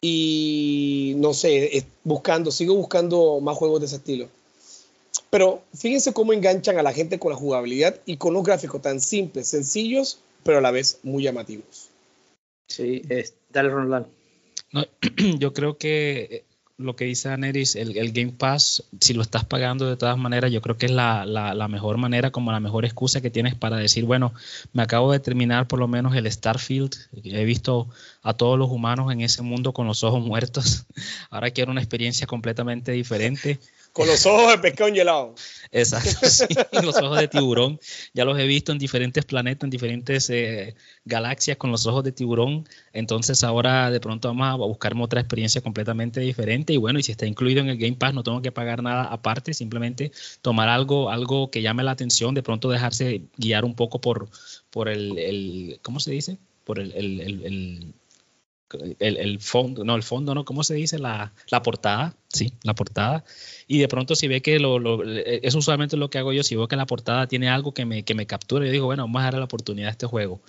[0.00, 4.28] Y no sé, buscando, sigo buscando más juegos de ese estilo.
[5.28, 9.00] Pero fíjense cómo enganchan a la gente con la jugabilidad y con los gráficos tan
[9.00, 11.90] simples, sencillos, pero a la vez muy llamativos.
[12.68, 14.06] Sí, es, dale, Ronald.
[14.72, 14.84] No,
[15.38, 16.44] yo creo que
[16.80, 20.60] lo que dice Aneris, el, Game Pass, si lo estás pagando de todas maneras, yo
[20.62, 24.04] creo que es la- la mejor manera, como la mejor excusa que tienes para decir,
[24.04, 24.32] bueno,
[24.72, 27.88] me acabo de terminar por lo menos el Starfield, he visto
[28.22, 30.86] a todos los humanos en ese mundo con los ojos muertos,
[31.30, 33.58] ahora quiero una experiencia completamente diferente.
[33.92, 35.34] Con los ojos de pescado helado.
[35.72, 36.46] Exacto, sí,
[36.82, 37.78] los ojos de tiburón.
[38.14, 40.74] Ya los he visto en diferentes planetas, en diferentes eh,
[41.04, 42.68] galaxias con los ojos de tiburón.
[42.92, 46.72] Entonces ahora de pronto vamos a buscarme otra experiencia completamente diferente.
[46.72, 49.04] Y bueno, y si está incluido en el Game Pass, no tengo que pagar nada
[49.04, 54.00] aparte, simplemente tomar algo, algo que llame la atención, de pronto dejarse guiar un poco
[54.00, 54.28] por,
[54.70, 56.38] por el, el- ¿cómo se dice?
[56.64, 57.94] Por el, el- el-
[58.98, 60.44] el- fondo, no, el fondo, ¿no?
[60.44, 60.98] ¿Cómo se dice?
[60.98, 63.24] La, la portada, sí, la portada.
[63.66, 66.42] Y de pronto si ve que lo, lo- eh, es usualmente lo que hago yo,
[66.42, 69.04] si veo que la portada tiene algo que me, que me captura, yo digo, bueno,
[69.04, 70.40] vamos a darle la oportunidad a este juego.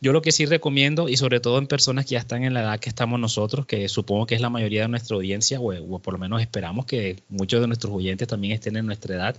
[0.00, 2.60] Yo lo que sí recomiendo, y sobre todo en personas que ya están en la
[2.62, 5.98] edad que estamos nosotros, que supongo que es la mayoría de nuestra audiencia, o, o
[6.00, 9.36] por lo menos esperamos que muchos de nuestros oyentes también estén en nuestra edad,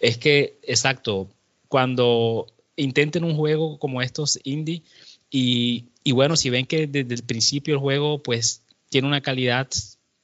[0.00, 1.28] es que, exacto,
[1.68, 4.82] cuando intenten un juego como estos indie,
[5.30, 9.66] y, y bueno, si ven que desde el principio el juego pues tiene una calidad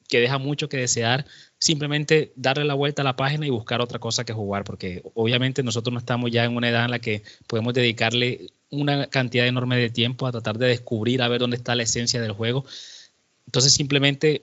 [0.08, 1.26] que deja mucho que desear,
[1.58, 5.64] simplemente darle la vuelta a la página y buscar otra cosa que jugar, porque obviamente
[5.64, 9.76] nosotros no estamos ya en una edad en la que podemos dedicarle una cantidad enorme
[9.76, 12.64] de tiempo a tratar de descubrir, a ver dónde está la esencia del juego.
[13.46, 14.42] Entonces simplemente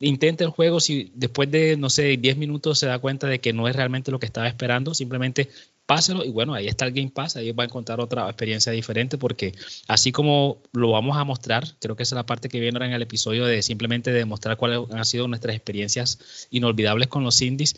[0.00, 3.52] intenta el juego, si después de, no sé, 10 minutos se da cuenta de que
[3.52, 5.50] no es realmente lo que estaba esperando, simplemente
[5.86, 9.18] páselo y bueno, ahí está el Game Pass, ahí va a encontrar otra experiencia diferente
[9.18, 9.52] porque
[9.88, 12.86] así como lo vamos a mostrar, creo que esa es la parte que viene ahora
[12.86, 17.74] en el episodio de simplemente demostrar cuáles han sido nuestras experiencias inolvidables con los indies.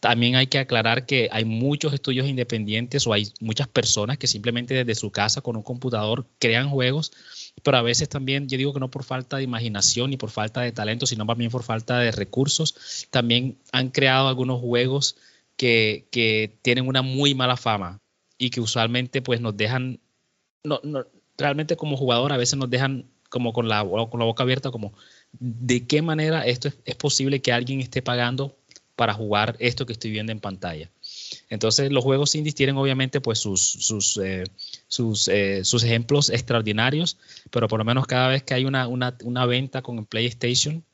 [0.00, 4.74] También hay que aclarar que hay muchos estudios independientes o hay muchas personas que simplemente
[4.74, 7.12] desde su casa con un computador crean juegos,
[7.62, 10.62] pero a veces también yo digo que no por falta de imaginación ni por falta
[10.62, 13.06] de talento, sino más bien por falta de recursos.
[13.10, 15.16] También han creado algunos juegos
[15.56, 18.00] que, tienen una muy mala fama
[18.38, 20.00] y que usualmente pues nos dejan,
[20.64, 21.06] no, no,
[21.38, 24.92] realmente como jugador a veces nos dejan como con la, con la boca abierta, como
[25.32, 28.56] de qué manera esto es, es posible que alguien esté pagando
[28.96, 30.90] para jugar esto que estoy viendo en pantalla.
[31.48, 34.44] Entonces los juegos indies tienen obviamente pues sus, sus, eh,
[34.86, 37.18] sus, eh, sus, ejemplos extraordinarios,
[37.50, 40.84] pero por lo menos cada vez que hay una, una, una venta con PlayStation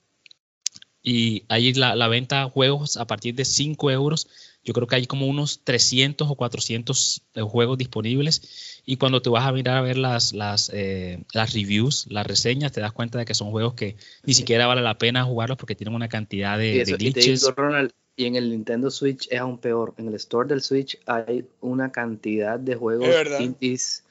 [1.02, 4.28] y hay la, la, venta juegos a partir de 5 euros,
[4.68, 9.30] yo creo que hay como unos 300 o 400 eh, juegos disponibles y cuando te
[9.30, 13.18] vas a mirar a ver las, las, eh, las reviews, las reseñas, te das cuenta
[13.18, 16.58] de que son juegos que ni siquiera vale la pena jugarlos porque tienen una cantidad
[16.58, 17.40] de, Y, eso, de y te glitches.
[17.40, 19.94] digo, Ronald, y en el Nintendo Switch es aún peor.
[19.96, 23.08] En el store del Switch hay una cantidad de juegos
[23.40, 24.04] indies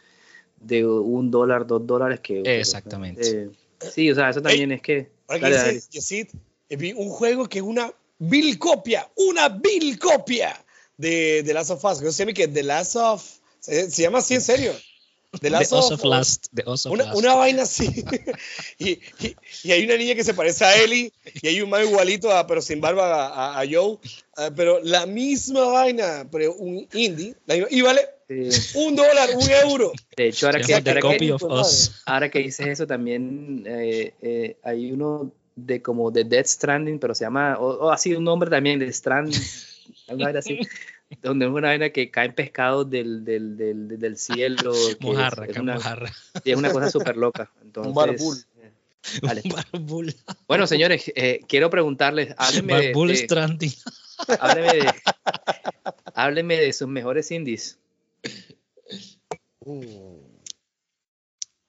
[0.60, 2.42] de un dólar, dos dólares que...
[2.60, 3.44] Exactamente.
[3.44, 5.12] eh, sí, o sea, eso también es que...
[5.28, 5.92] Ahora que Dale, dice dale.
[5.92, 6.28] Yesid,
[6.70, 10.56] eh, vi un juego que es una vil copia, una vil copia
[10.98, 12.02] de The Last of Us.
[12.02, 13.24] Yo sé que The Last of...
[13.60, 14.74] Se, se llama así en serio.
[15.32, 16.48] The The Last Us of of Last.
[16.54, 17.18] The Us of Una, Last.
[17.18, 17.86] una vaina así.
[18.80, 21.84] y, y- y hay una niña que se parece a Ellie y hay un man
[21.86, 23.98] igualito, a, pero sin barba, a, a Joe.
[24.38, 27.36] Ah, pero la misma vaina, pero un indie.
[27.46, 29.92] la misma- y vale eh, un dólar, un euro.
[30.16, 31.36] de hecho, ahora que, The ahora, que,
[32.06, 37.14] ahora que dices eso, también eh, eh, hay uno de como de Dead Stranding, pero
[37.16, 39.34] se llama, o, o así un nombre también, de Strand,
[40.08, 40.60] algo vaina así,
[41.24, 44.72] donde es una vaina que caen pescados del, del, del, del cielo.
[44.72, 46.14] que es- Mojarra, es, acá una, mojarra.
[46.44, 47.50] sí, es una cosa súper loca.
[47.64, 48.38] Entonces, barbul.
[48.62, 48.72] eh.
[49.44, 50.16] Un barbul.
[50.48, 53.74] Bueno, señores, eh, quiero preguntarles, háblenme Barbul de- Stranding.
[54.40, 54.94] háblenme de-
[56.14, 57.80] háblenme de sus mejores indies.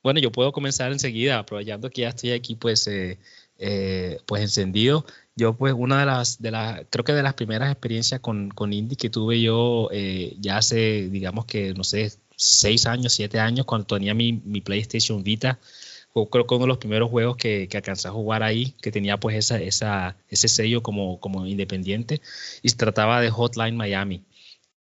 [0.02, 3.18] Bueno, yo puedo comenzar enseguida, aprovechando que ya estoy aquí, pues, eh,
[3.58, 5.04] eh, pues encendido.
[5.36, 8.72] Yo, pues, una de las, de las, creo que de las primeras experiencias con, con
[8.72, 13.66] indie que tuve yo eh, ya hace, digamos que, no sé, seis años, siete años,
[13.66, 15.58] cuando tenía mi, PlayStation Vita,
[16.12, 18.90] fue creo que uno de los primeros juegos que, que alcancé a jugar ahí, que
[18.92, 22.20] tenía pues esa, esa, ese sello como, como independiente,
[22.62, 24.24] y se trataba de Hotline Miami.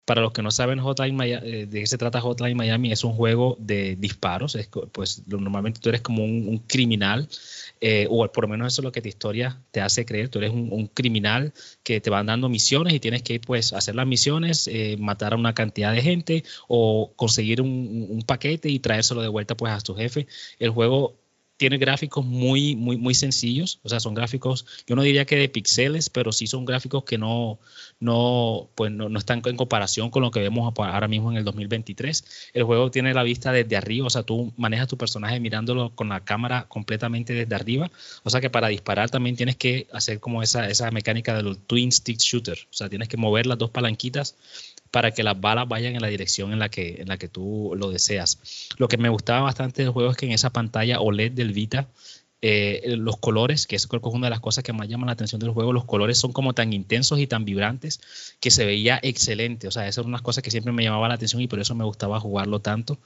[0.08, 3.04] Para los que no saben Hotline Mia- eh, de qué se trata Hotline Miami, es
[3.04, 4.56] un juego de disparos.
[4.56, 7.28] Es, pues normalmente tú eres como un, criminal,
[7.82, 10.30] eh, o por lo menos eso es lo que tu historia te hace creer.
[10.30, 11.52] Tú eres un, criminal
[11.84, 15.36] que te van dando misiones y tienes que pues hacer las misiones, eh, matar a
[15.36, 19.82] una cantidad de gente o conseguir un- un paquete y traérselo de vuelta pues a
[19.82, 20.26] tu jefe.
[20.58, 21.16] El juego
[21.58, 25.50] tiene gráficos muy, muy, muy sencillos, o sea, son gráficos, yo no diría que de
[25.50, 27.60] píxeles, pero sí son gráficos que no,
[28.00, 31.44] no, pues no, no están en comparación con lo que vemos ahora mismo en el
[31.44, 32.52] 2023.
[32.54, 36.10] El juego tiene la vista desde arriba, o sea, tú manejas tu personaje mirándolo con
[36.10, 37.90] la cámara completamente desde arriba,
[38.24, 41.58] o sea que para disparar también tienes que hacer como esa, esa mecánica de los
[41.66, 44.36] twin stick shooter, o sea, tienes que mover las dos palanquitas
[44.92, 47.74] para que las balas vayan en la dirección en la que, en la que tú
[47.76, 48.70] lo deseas.
[48.78, 51.88] Lo que me gustaba bastante del juego es que en esa pantalla OLED del Vita,
[52.42, 55.08] eh, los colores, que eso creo que es una de las cosas que más llaman
[55.08, 58.00] la atención del juego, los colores son como tan intensos y tan vibrantes
[58.40, 59.68] que se veía excelente.
[59.68, 61.74] O sea, esas eran unas cosas que siempre me llamaba la atención y por eso
[61.74, 63.00] me gustaba jugarlo tanto.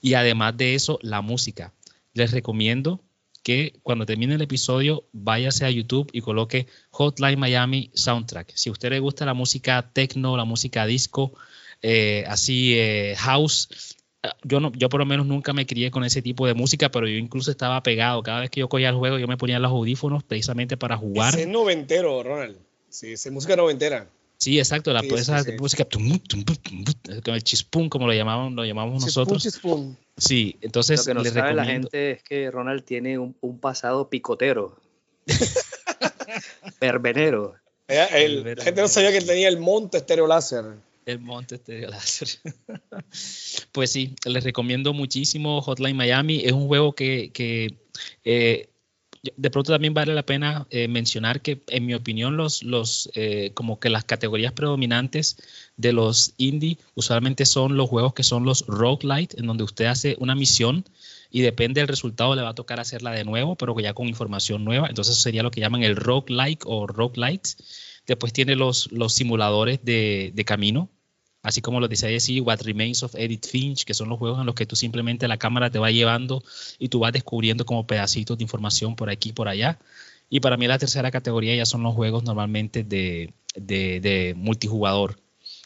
[0.00, 1.72] Y además de eso, la música.
[2.14, 3.00] Les recomiendo
[3.46, 8.50] que cuando termine el episodio váyase a YouTube y coloque Hotline Miami Soundtrack.
[8.56, 11.32] Si a usted le gusta la música techno, la música disco,
[11.80, 16.02] eh, así eh, house, eh, yo, no, yo por lo menos nunca me crié con
[16.02, 18.20] ese tipo de música, pero yo incluso estaba pegado.
[18.24, 21.38] Cada vez que yo cogía el juego, yo me ponía los audífonos precisamente para jugar.
[21.38, 22.58] Es noventero, Ronald.
[22.88, 24.08] Sí, es música noventera.
[24.38, 25.52] Sí, exacto, la Sí, pues, sí, esa sí.
[25.58, 29.42] música tum, tum, tum, tum, tum, con el chispum, como lo llamamos, lo llamamos nosotros.
[29.42, 29.96] Chispum, chispum.
[30.16, 31.88] Sí, entonces Lo que no les sabe la recomiendo.
[31.90, 34.76] gente es que Ronald tiene un, un pasado picotero.
[36.80, 37.54] Verbenero.
[37.88, 40.64] Eh, el- la gente no sabía que él tenía el monte estéreo láser.
[41.06, 42.28] El monte Estéreo Láser.
[43.72, 46.42] pues sí, les recomiendo muchísimo Hotline Miami.
[46.44, 47.76] Es un juego que, que,
[48.24, 48.68] eh,
[49.36, 53.52] de pronto también vale la pena eh, mencionar que, en mi opinión, los, los eh,
[53.54, 55.36] como que las categorías predominantes
[55.76, 60.16] de los indie usualmente son los juegos que son los roguelite, en donde usted hace
[60.18, 60.84] una misión
[61.30, 64.64] y depende del resultado le va a tocar hacerla de nuevo, pero ya con información
[64.64, 64.88] nueva.
[64.88, 67.56] Entonces eso sería lo que llaman el roguelike o roguelites.
[68.06, 70.88] Después tiene los, los simuladores de, de camino,
[71.46, 74.40] así como lo dice ahí, sí, What Remains of Edith Finch, que son los juegos
[74.40, 76.42] en los que tú simplemente la cámara te va llevando
[76.80, 79.78] y tú vas descubriendo como pedacitos de información por aquí y por allá.
[80.28, 85.20] Y para mí la tercera categoría ya son los juegos normalmente de, de, de multijugador,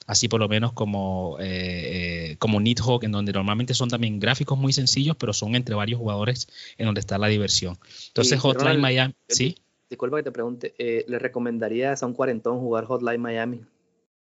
[0.07, 4.59] así por lo menos como, eh, eh, como Nidhogg, en donde normalmente son también gráficos
[4.59, 7.79] muy sencillos, pero son entre varios jugadores en donde está la diversión.
[8.09, 9.57] Entonces Hotline Ronald, Miami, sí.
[9.89, 13.61] Disculpa que te pregunte, eh, ¿le recomendarías a un cuarentón jugar Hotline Miami?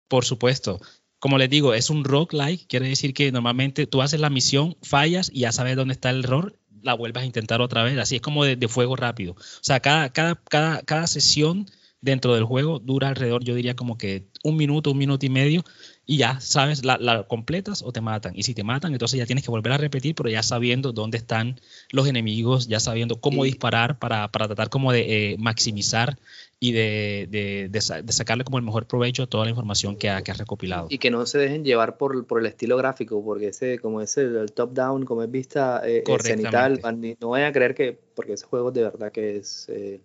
[0.07, 0.79] Por supuesto.
[1.23, 5.31] Como les digo, es un roguelike, quiere decir que normalmente tú haces la misión, fallas
[5.33, 7.97] y ya sabes dónde está el error, la vuelves a intentar otra vez.
[7.97, 9.31] Así es como de, de fuego rápido.
[9.31, 11.65] O sea, cada, cada, cada, cada sesión
[12.01, 15.63] dentro del juego dura alrededor, yo diría como que un minuto, un minuto y medio.
[16.05, 18.33] Y ya sabes, la, la, completas o te matan.
[18.35, 21.17] Y si te matan, entonces ya tienes que volver a repetir, pero ya sabiendo dónde
[21.17, 21.59] están
[21.91, 26.17] los enemigos, ya sabiendo cómo disparar para, para, tratar como de eh, maximizar
[26.59, 30.21] y de, de, de, sacarle como el mejor provecho a toda la información que, ha,
[30.21, 30.87] que has recopilado.
[30.89, 34.17] Y que no se dejen llevar por, por el estilo gráfico, porque ese, como es
[34.17, 36.81] el, top-down, como es vista eh, eh cenital,
[37.21, 39.67] no vayan a creer que, porque ese juego de verdad que es...
[39.69, 40.01] Eh,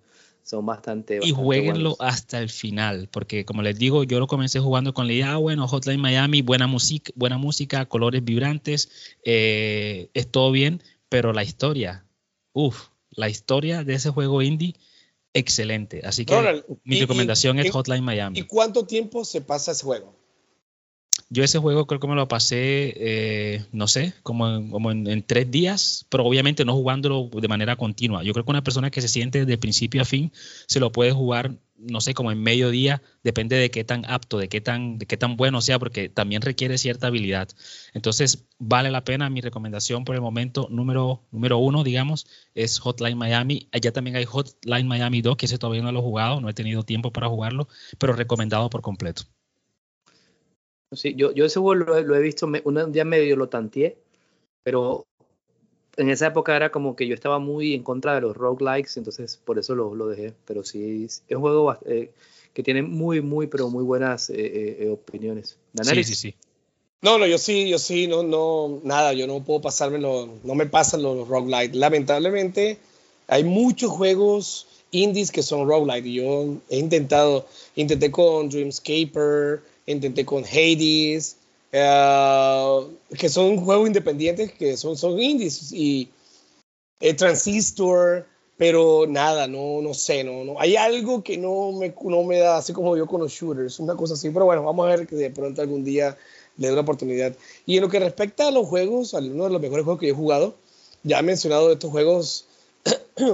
[0.49, 4.95] son bastante, y jueguenlo hasta el final, porque como les digo, yo lo comencé jugando
[4.95, 8.91] con la idea, ah, bueno, Hotline Miami, buena música, buena música, colores vibrantes,
[9.25, 12.07] eh, es todo bien, pero la historia,
[12.55, 14.75] uff, la historia de ese juego indie,
[15.35, 16.01] excelente.
[16.05, 18.39] Así que mi recomendación es Hotline Miami.
[18.39, 20.18] ¿Y cuánto tiempo se pasa ese juego?
[21.31, 26.07] Yo ese juego creo que me lo pasé, eh, no sé, como, en, tres días,
[26.09, 28.23] pero obviamente no jugándolo de manera continua.
[28.23, 30.33] Yo creo que una persona que se siente de principio a fin
[30.67, 34.39] se lo puede jugar, no sé, como en medio día, depende de qué tan apto,
[34.39, 37.49] de qué tan, qué tan bueno sea, porque también requiere cierta habilidad.
[37.93, 39.29] Entonces, vale la pena.
[39.29, 43.69] Mi recomendación por el momento, número, número uno, digamos, es Hotline Miami.
[43.73, 46.55] Allá también hay Hotline Miami 2, que ese todavía no lo he jugado, no he
[46.55, 49.25] tenido tiempo para jugarlo, pero recomendado por completo.
[50.93, 53.97] Sí, yo, yo ese juego lo, he visto, un día medio lo tanteé,
[54.63, 55.07] pero
[55.97, 59.37] en esa época era como que yo estaba muy en contra de los roguelikes, entonces
[59.37, 60.33] por eso lo, lo dejé.
[60.47, 62.11] Pero sí, es un juego eh,
[62.55, 65.59] que tiene muy, muy, pero muy buenas eh, eh, opiniones.
[65.83, 66.35] Sí, sí, sí.
[67.03, 70.67] No, no, yo sí, yo sí, no, no, nada, yo no puedo pasármelo, no me
[70.67, 71.77] pasan los roguelikes.
[71.77, 72.79] Lamentablemente,
[73.29, 77.47] hay muchos juegos indies que son roguelike yo he intentado,
[77.77, 81.37] intenté con Dreamscaper, intenté con Hades,
[81.73, 82.87] eh,
[83.19, 86.09] que son juegos independientes, que son, son indies, y
[87.01, 92.23] el Transistor, pero nada, no, no sé, no, no, hay algo que no me, no
[92.25, 94.97] me da, así como yo con los shooters, una cosa así, pero bueno, vamos a
[94.97, 96.17] ver que de pronto algún día
[96.57, 97.37] le dé una oportunidad.
[97.67, 100.13] Y en lo que respecta a los juegos, uno de los mejores juegos que yo
[100.13, 100.55] he jugado,
[101.05, 102.47] ya he mencionado estos juegos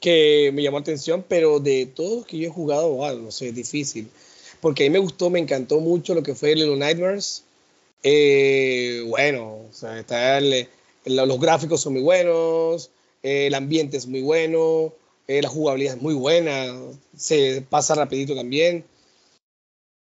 [0.00, 3.54] que me llamó la atención, pero de todos que yo he jugado, no sé, es
[3.54, 4.08] difícil
[4.64, 7.44] porque a mí me gustó, me encantó mucho lo que fue Little Nightmares.
[8.02, 10.40] Eh, bueno, o sea, está
[11.04, 12.90] los gráficos son muy buenos,
[13.22, 14.94] el ambiente es muy bueno,
[15.28, 16.74] eh, la jugabilidad es muy buena,
[17.14, 18.86] se pasa rapidito también.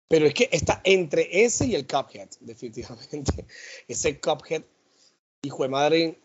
[0.08, 3.48] Pero es que está entre ese y el Cuphead, definitivamente.
[3.88, 4.62] Ese Cuphead,
[5.42, 6.20] hijo de madre,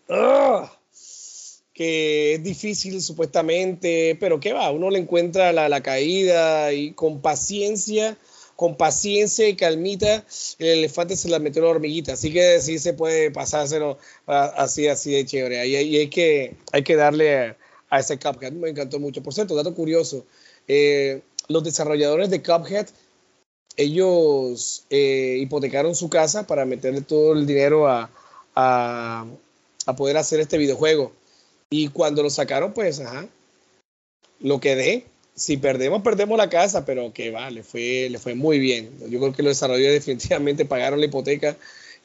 [1.77, 7.21] que es difícil supuestamente, pero que va, uno le encuentra la, la caída y con
[7.21, 8.17] paciencia
[8.57, 10.25] con paciencia y calmita,
[10.57, 12.13] el elefante se la metió la hormiguita.
[12.13, 15.67] Así que sí se puede pasárselo así, así de chévere.
[15.67, 17.55] Y, hay, que, hay que darle
[17.91, 18.53] a, ese Cuphead.
[18.53, 19.21] Me encantó mucho.
[19.21, 20.25] Por cierto, dato curioso,
[20.67, 22.87] eh, los desarrolladores de Cuphead,
[23.75, 28.09] ellos eh, hipotecaron su casa para meterle todo el dinero a,
[28.55, 29.27] a,
[29.85, 31.11] a poder hacer este videojuego.
[31.69, 33.27] Y cuando lo sacaron, pues, ajá,
[34.39, 35.05] lo quedé
[35.37, 38.89] si perdemos, perdemos la casa, pero que va, le fue, le fue muy bien.
[39.07, 41.55] Yo creo que los desarrolladores definitivamente pagaron la hipoteca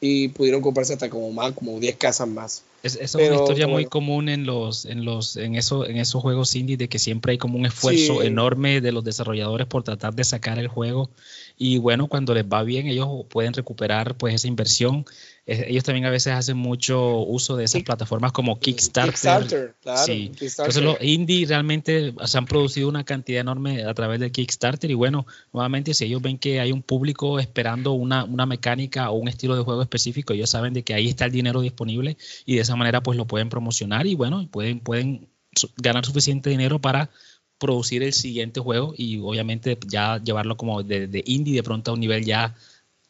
[0.00, 2.62] y pudieron comprarse hasta como más, como 10 casas más.
[2.82, 6.56] Es, es una historia muy común en los, en los, en eso, en esos juegos
[6.56, 10.24] indie de que siempre hay como un esfuerzo enorme de los desarrolladores por tratar de
[10.24, 11.10] sacar el juego.
[11.56, 15.04] Y bueno, cuando les va bien ellos pueden recuperar pues esa inversión.
[15.44, 19.12] Ellos también a veces hacen mucho uso de esas plataformas como Kickstarter.
[19.12, 20.30] Kickstarter claro, sí.
[20.40, 24.90] Entonces los indie realmente se han producido una cantidad enorme a través de Kickstarter.
[24.90, 29.14] Y bueno, nuevamente si ellos ven que hay un público esperando una, una mecánica o
[29.14, 32.16] un estilo de juego específico, ellos saben de que ahí está el dinero disponible.
[32.46, 35.28] Y de esa manera pues lo pueden promocionar y bueno, pueden, pueden
[35.76, 37.10] ganar suficiente dinero para
[37.58, 42.00] producir el siguiente juego y obviamente ya llevarlo como de, indie de pronto a un
[42.00, 42.56] nivel ya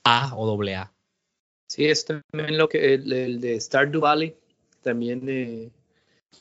[0.05, 0.93] A o doble A.
[1.69, 4.35] Sí, es también lo que el, de Stardew Valley,
[4.83, 5.71] también eh,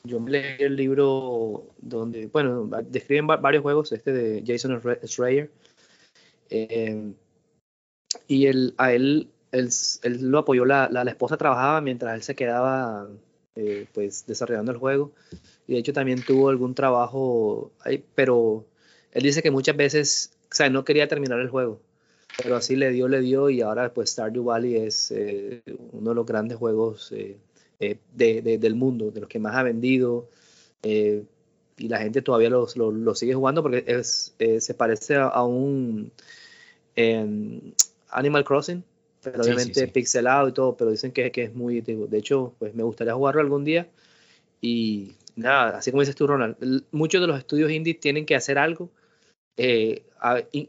[0.04, 5.50] yo me leí el libro donde, bueno, describen varios juegos, este de Jason Schreier,
[6.50, 7.12] eh,
[8.28, 9.70] y él, a él, él,
[10.20, 13.08] lo apoyó, la, la, esposa trabajaba mientras él se quedaba
[13.54, 15.12] eh, pues desarrollando el juego,
[15.66, 18.64] y de hecho también tuvo algún trabajo, ahí, pero
[19.12, 21.80] él dice que muchas veces, o no quería terminar el juego,
[22.42, 25.62] pero así le dio, le dio y ahora pues Stardew Valley es eh,
[25.92, 27.36] uno de los grandes juegos eh,
[27.78, 30.28] de, del mundo, de los que más ha vendido
[30.82, 36.12] y la gente todavía lo, lo, sigue jugando porque es, se parece a, un
[36.94, 37.72] em,
[38.10, 38.84] Animal Crossing,
[39.22, 42.82] pero obviamente pixelado y todo, pero dicen que, que es muy, de hecho pues me
[42.82, 43.88] gustaría jugarlo algún día
[44.60, 46.56] y nada, así como dices tú Ronald,
[46.90, 48.90] muchos de los estudios indie tienen que hacer algo
[49.56, 50.04] eh,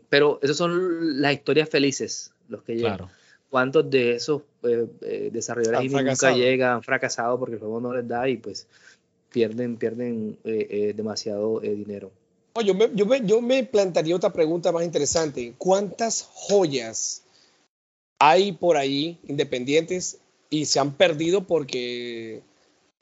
[0.10, 2.98] pero esas son las historias felices, los que llegan.
[2.98, 3.12] Claro.
[3.50, 7.80] ¿Cuántos de esos eh, eh, desarrolladores Han indie nunca llegan, han fracasado porque el juego
[7.80, 8.68] no les da y pues
[9.30, 12.12] pierden, pierden eh, eh, demasiado eh, dinero?
[12.54, 15.54] Oh, yo, me, yo, me, yo me plantearía otra pregunta más interesante.
[15.58, 17.23] ¿Cuántas joyas
[18.26, 20.20] hay por ahí independientes
[20.50, 22.42] y se han perdido porque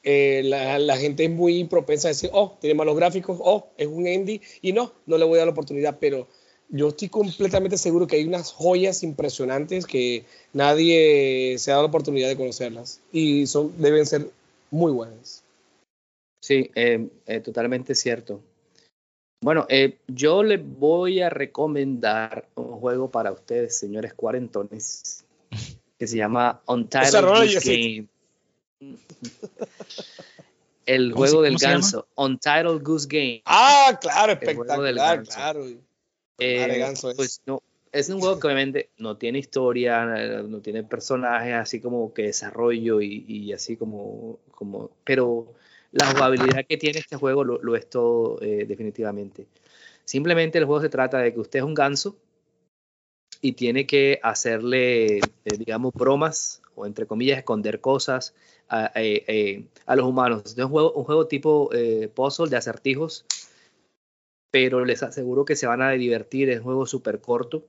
[0.02, 4.08] eh, la, gente es muy propensa a decir, oh, tiene malos gráficos, oh, es un
[4.08, 6.26] indie, y no, no le voy a dar la oportunidad, pero
[6.70, 11.90] yo estoy completamente seguro que hay unas joyas impresionantes que nadie se ha dado la
[11.90, 14.28] oportunidad de conocerlas y son, deben ser
[14.72, 15.44] muy buenas.
[16.40, 18.40] Sí, eh, eh, totalmente cierto.
[19.40, 19.66] Bueno,
[20.08, 22.48] yo les voy a recomendar
[22.82, 25.24] juego para ustedes, señores cuarentones,
[25.98, 28.06] que se llama Untitled Goose.
[28.80, 28.96] Game.
[30.84, 33.42] El ¿Cómo se- juego del ganso, Untitled Goose Game.
[33.46, 35.32] Ah, claro, juego del espectacular, ganso.
[35.32, 35.66] claro.
[36.38, 37.62] Eh, ganso pues no,
[37.92, 43.00] es un juego que obviamente no tiene historia, no tiene personajes así como que desarrollo
[43.00, 45.52] y, y así como, como, pero
[45.92, 49.46] la jugabilidad que tiene este juego lo, lo es todo eh, definitivamente.
[50.04, 52.16] Simplemente el juego se trata de que usted es un ganso
[53.42, 58.34] y tiene que hacerle, eh, digamos, bromas o entre comillas esconder cosas
[58.68, 60.42] a, eh, eh, a los humanos.
[60.46, 61.68] Es un juego, un juego tipo
[62.14, 63.26] puzzle de acertijos
[64.50, 67.64] pero les aseguro que se van a divertir, es un juego súper corto.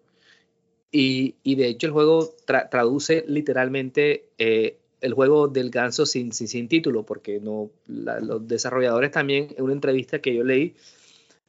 [0.92, 6.68] Y, y de hecho el juego tra- traduce literalmente el juego del ganso sin, sin,
[6.68, 10.76] título, porque no, los desarrolladores también en una entrevista que yo leí,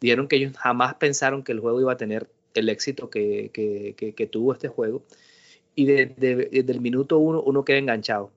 [0.00, 2.28] dijeron que ellos jamás pensaron que el juego iba a tener
[2.60, 5.02] el éxito que, que, que- que tuvo este juego.
[5.74, 8.30] Y de- de- desde el minuto uno uno queda enganchado.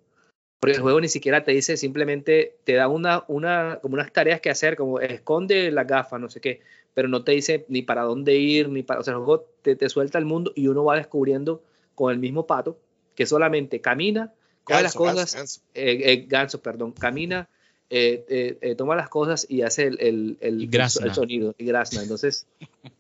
[0.60, 4.42] Porque el juego ni siquiera te dice, simplemente te da una, una, como unas tareas
[4.42, 6.62] que hacer, como esconde la gafa, no sé qué,
[6.96, 9.76] pero no te dice ni para dónde ir, ni para, o sea, el juego te,
[9.76, 11.62] te suelta el mundo y uno va descubriendo
[11.94, 12.80] con el mismo pato
[13.14, 15.62] que solamente camina, coge las Ganso, ganso, cosas, ganso.
[15.76, 17.48] eh, eh, ganso, perdón, camina,
[17.92, 22.02] eh, eh, eh, toma las cosas y hace el, el, el- el sonido, y grazna.
[22.02, 22.48] Entonces,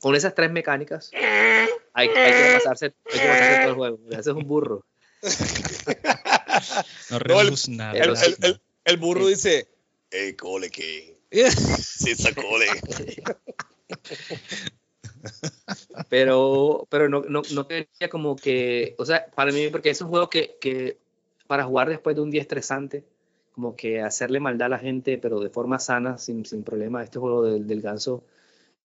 [0.00, 3.98] con esas tres mecánicas, hay, hay que pasarse, hay que pasarse todo el juego.
[4.10, 4.84] Ese es un burro.
[5.22, 5.30] No
[7.10, 9.30] No, el- rebuzna, El, el- el- el burro Sí.
[9.30, 9.68] dice,
[10.10, 11.18] hey, cole, que.
[11.50, 12.66] Sí, esa cole.
[16.08, 20.08] pero pero no, no, no quería como que, o sea, para mí, porque es un
[20.08, 20.98] juego que, que
[21.46, 23.04] para jugar después de un día estresante,
[23.54, 27.18] como que hacerle maldad a la gente, pero de forma sana, sin, sin problema, este
[27.18, 28.24] juego del, del ganso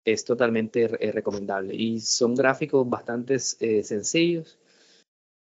[0.05, 1.75] es totalmente eh, recomendable.
[1.75, 4.57] Y son gráficos bastante eh, sencillos,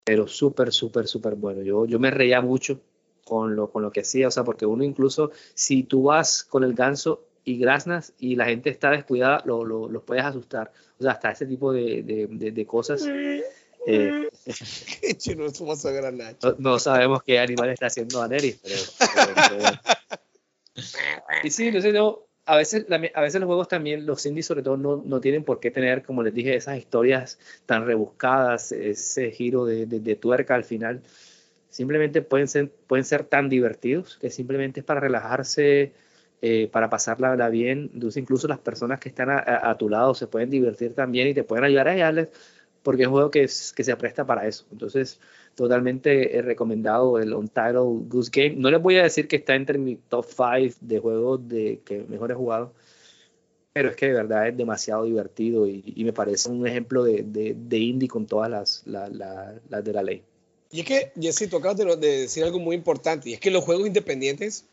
[0.04, 1.62] pero súper, súper, súper bueno.
[1.62, 2.80] Yo, yo me reía mucho
[3.26, 6.64] con lo, con lo que hacía, o sea, porque uno incluso, si tú vas con
[6.64, 10.72] el ganso y graznas y la gente está descuidada, lo, lo, los puedes asustar.
[11.00, 13.04] O sea, hasta ese tipo de, de, de, de cosas.
[13.88, 14.30] eh,
[16.44, 18.82] no, no sabemos qué animal está haciendo Daenerys, pero,
[19.16, 19.80] pero- pero.
[21.44, 24.62] Y sí, no sé, no, a veces, a veces los juegos también, los indies sobre
[24.64, 29.32] todo, no, no tienen por qué tener, como les dije, esas historias tan rebuscadas, ese
[29.32, 31.02] giro de, de- tuerca al final.
[31.70, 35.94] Simplemente pueden ser, pueden ser tan divertidos que simplemente es para relajarse,
[36.42, 37.92] eh, para pasarla la bien.
[37.94, 41.28] Entonces, incluso las personas que están a, a- a tu lado se pueden divertir también
[41.28, 42.30] y te pueden ayudar a hallarles,
[42.86, 44.66] porque es un juego que, es- que se presta para eso.
[44.72, 45.20] Entonces,
[45.56, 48.56] totalmente eh, recomendado el Untitled Goose Game.
[48.58, 52.06] No les voy a decir que está entre mi top 5 de juegos de que
[52.08, 52.74] mejor he jugado,
[53.74, 57.24] pero es que de verdad es demasiado divertido y, y me parece un ejemplo de,
[57.24, 60.22] de, de indie con todas las, la- la- las de la ley.
[60.72, 63.50] Y es que, Jessy, tú acabas de, de decir algo muy importante, y es que
[63.52, 64.66] los juegos independientes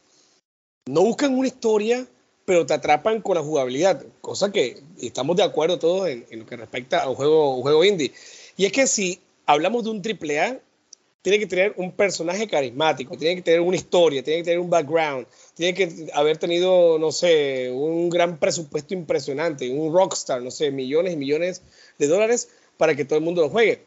[0.86, 2.06] no buscan una historia,
[2.45, 6.57] pero te atrapan con la jugabilidad, cosa que estamos de acuerdo todos en, lo que
[6.57, 8.12] respecta a un juego, un juego indie.
[8.57, 10.59] Y es que si hablamos de un AAA,
[11.22, 14.70] tiene que tener un personaje carismático, tiene que tener una historia, tiene que tener un
[14.70, 20.72] background, tiene que haber tenido, no sé, un gran presupuesto impresionante, un rockstar, no sé,
[20.72, 21.62] millones y millones
[21.99, 23.84] de dólares para que todo el mundo lo juegue.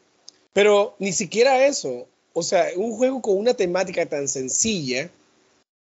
[0.54, 2.08] Pero ni siquiera eso.
[2.32, 5.10] O sea, un juego con una temática tan sencilla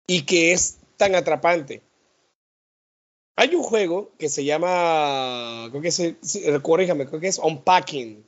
[0.07, 1.83] y que es tan atrapante.
[3.37, 8.24] Hay un juego que se llama, creo que es, sí, corríjame, creo que es Unpacking.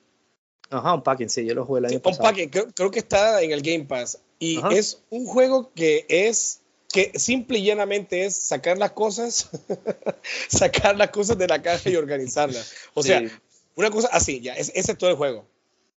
[0.70, 2.22] Ajá, un packing, sí, yo lo jugué el año Sí, pasado.
[2.28, 4.18] Unpacking, creo, creo que está en el Game Pass.
[4.38, 4.68] Y Ajá.
[4.70, 6.60] es un juego que es,
[6.92, 9.48] que simple y llanamente es sacar las cosas,
[10.48, 12.72] sacar las cosas de la caja y organizarlas.
[12.94, 13.28] O sea, Sí.
[13.76, 15.46] una cosa así, ya, es- ese es todo el juego.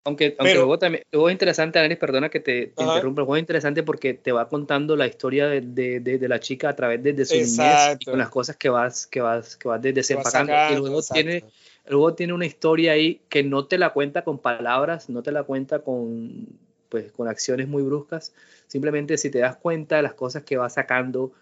[0.04, 3.20] Aunque, aunque Pero- el, juego también, el juego es interesante, Anelis, perdona que te, interrumpa.
[3.20, 6.40] El juego es interesante porque te va contando la historia de, de- de- de la
[6.40, 9.68] chica a través de, su niñez y con las cosas que vas, que vas, que
[9.68, 10.52] vas desempacando.
[10.52, 11.14] Y juego, exacto.
[11.14, 11.44] tiene,
[11.84, 15.32] el juego tiene una historia ahí que no te la cuenta con palabras, no te
[15.32, 16.46] la cuenta con,
[16.88, 18.32] pues, con acciones muy bruscas.
[18.68, 21.32] Simplemente si te das cuenta de las cosas que va sacando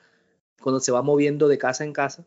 [0.60, 2.24] cuando se va moviendo de casa en casa,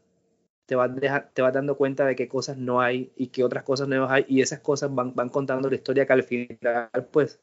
[0.72, 3.66] te vas, deja- te vas dando cuenta de qué cosas no hay y qué otras
[3.66, 6.58] cosas nuevas hay y esas cosas van, van contando la historia que al final
[7.12, 7.40] pues,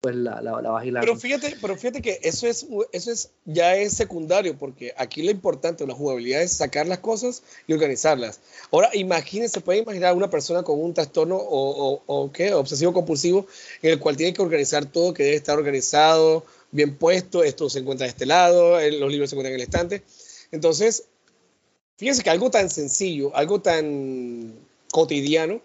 [0.00, 1.06] pues la, la, la vas hilando.
[1.06, 5.30] Pero fíjate, pero fíjate que eso es, eso es, ya es secundario, porque aquí lo
[5.30, 8.40] importante de la jugabilidad es sacar las cosas y organizarlas.
[8.72, 12.92] Ahora, imagínense, pueden imaginar a una persona con un trastorno o, o, o qué, obsesivo
[12.92, 13.46] compulsivo,
[13.80, 17.78] en el cual tiene que organizar todo, que debe estar organizado, bien puesto, esto se
[17.78, 20.02] encuentra de este lado, los libros se encuentran en el estante.
[20.50, 21.04] Entonces,
[21.96, 24.54] fíjense que algo tan sencillo, algo tan
[24.90, 25.60] cotidiano,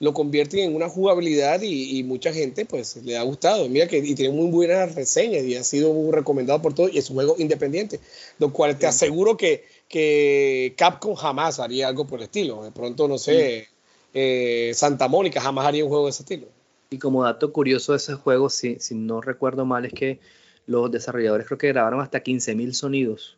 [0.00, 3.68] lo convierten en una jugabilidad y, y mucha gente pues le ha gustado.
[3.68, 6.98] Mira que y tiene muy buenas reseñas y ha sido muy recomendado por todos y
[6.98, 8.00] es un juego independiente,
[8.38, 12.64] lo cual te aseguro que, que Capcom jamás haría algo por el estilo.
[12.64, 13.68] De pronto, no sé,
[14.14, 16.46] eh, Santa Mónica jamás haría un juego de ese estilo.
[16.88, 20.18] Y como dato curioso de ese juego, si, si no recuerdo mal, es que
[20.66, 23.36] los desarrolladores creo que grabaron hasta 15.000 sonidos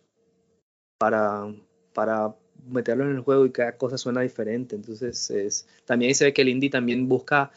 [0.99, 1.53] para,
[1.93, 2.34] para
[2.68, 4.76] meterlo en el juego y cada cosa suena diferente.
[4.76, 7.51] Entonces, es, también se ve que el indie también busca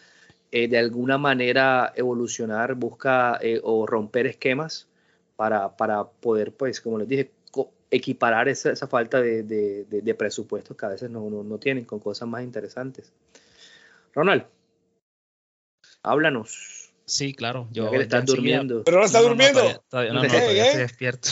[0.51, 4.88] eh, de alguna manera evolucionar, busca eh, o romper esquemas
[5.36, 7.31] para, para poder, pues, como les dije,
[7.91, 11.99] equiparar esa, esa falta de- de presupuestos que a veces no, no, no tienen con
[11.99, 13.11] cosas más interesantes.
[14.13, 14.45] Ronald,
[16.03, 16.84] háblanos.
[17.08, 17.68] Sí, claro.
[17.72, 18.84] Yo que le estás durmiendo.
[18.84, 19.60] Pero ahora está No, no, no, durmiendo.
[19.62, 20.68] todavía- todavía- no, no, ¿Eh, todavía eh?
[20.68, 21.30] estoy despierto.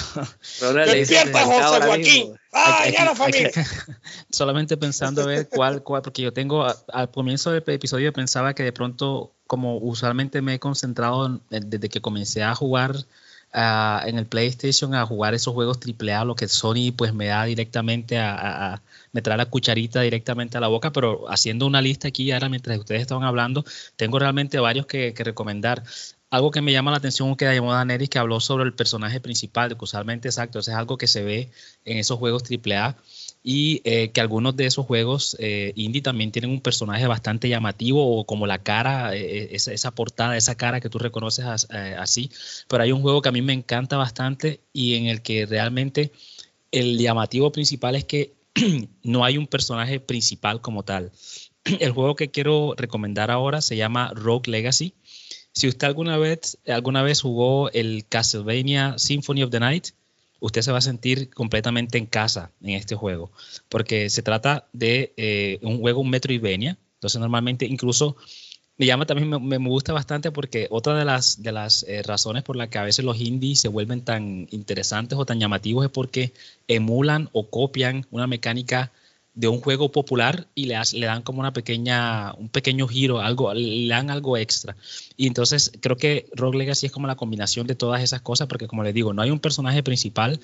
[0.85, 2.33] Despierta, José Joaquín.
[2.53, 3.51] ¡Ah, ya la que- familia!
[4.29, 8.63] solamente pensando a ver cuál, cuál, porque yo tengo, al comienzo del episodio pensaba que
[8.63, 12.95] de pronto, como usualmente me he concentrado en- en- desde que comencé a jugar
[13.53, 18.17] en el PlayStation, a jugar esos juegos AAA, lo que Sony pues me da directamente
[18.17, 18.81] a, a-
[19.11, 22.77] me trae la cucharita directamente a la boca, pero haciendo una lista aquí ahora mientras
[22.79, 23.63] ustedes estaban hablando,
[23.95, 25.83] tengo realmente varios que, recomendar.
[26.29, 29.77] Algo que me llama la atención que llamó Daneris, que habló sobre el personaje principal,
[29.77, 31.51] que usualmente, exacto, eso es algo que se ve
[31.85, 32.97] en esos juegos AAA
[33.43, 38.17] y eh, que algunos de esos juegos eh, indie también tienen un personaje bastante llamativo
[38.19, 42.31] o como la cara, eh, esa, esa portada, esa cara que tú reconoces as- así.
[42.69, 46.11] Pero hay un juego que a mí me encanta bastante y en el que realmente
[46.71, 48.33] el llamativo principal es que
[49.03, 51.11] no hay un personaje principal como tal.
[51.79, 54.93] El juego que quiero recomendar ahora se llama Rogue Legacy.
[55.53, 59.89] Si usted alguna vez, alguna vez jugó el Castlevania Symphony of the Night,
[60.43, 63.31] usted se va a sentir completamente en casa en este juego,
[63.69, 66.77] porque se trata de eh, un juego, un Metroidvania.
[66.95, 68.17] Entonces, normalmente, incluso
[68.77, 72.43] me llama también, me, me gusta bastante porque otra de las, de las eh, razones
[72.43, 75.91] por las que a veces los indies se vuelven tan interesantes o tan llamativos es
[75.91, 76.33] porque
[76.67, 78.91] emulan o copian una mecánica
[79.35, 83.53] de un juego popular y le, le dan como una pequeña, un pequeño giro, algo,
[83.53, 84.75] le dan algo extra.
[85.17, 88.67] Y entonces creo que Rogue Legacy es como la combinación de todas esas cosas, porque
[88.67, 90.39] como les digo, no hay un personaje principal.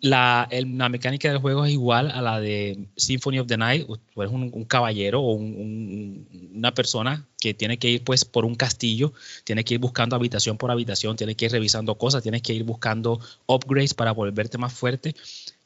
[0.00, 3.84] La, la mecánica del juego es igual a la de Symphony of the Night.
[3.86, 8.54] Tú un, caballero o un- un- una persona que tiene que ir pues por un
[8.54, 9.12] castillo,
[9.44, 12.62] tiene que ir buscando habitación por habitación, tiene que ir revisando cosas, tienes que ir
[12.62, 15.14] buscando upgrades para volverte más fuerte.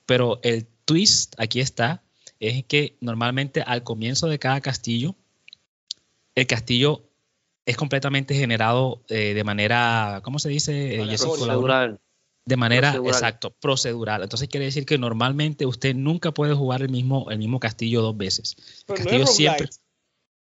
[0.06, 2.01] Pero el twist aquí está,
[2.42, 5.14] es que normalmente al comienzo de cada castillo,
[6.34, 7.04] el castillo
[7.64, 10.96] es completamente generado eh, de manera, ¿cómo se dice?
[10.96, 11.16] Eh?
[11.18, 12.00] Procedural.
[12.44, 13.14] De manera, Procedural.
[13.14, 14.22] exacto, procedural.
[14.24, 18.16] Entonces quiere decir que normalmente usted nunca puede jugar el mismo, el mismo castillo dos
[18.16, 18.56] veces.
[18.58, 19.68] El Pero no castillo es siempre.